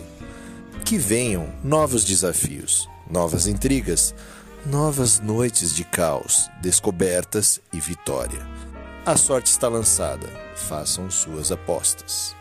Que 0.84 0.98
venham 0.98 1.50
novos 1.64 2.04
desafios, 2.04 2.88
novas 3.10 3.48
intrigas, 3.48 4.14
novas 4.66 5.20
noites 5.20 5.76
de 5.76 5.84
caos, 5.84 6.50
descobertas 6.60 7.62
e 7.72 7.80
vitória. 7.80 8.48
A 9.06 9.16
sorte 9.16 9.52
está 9.52 9.68
lançada, 9.68 10.28
façam 10.56 11.10
suas 11.12 11.52
apostas. 11.52 12.36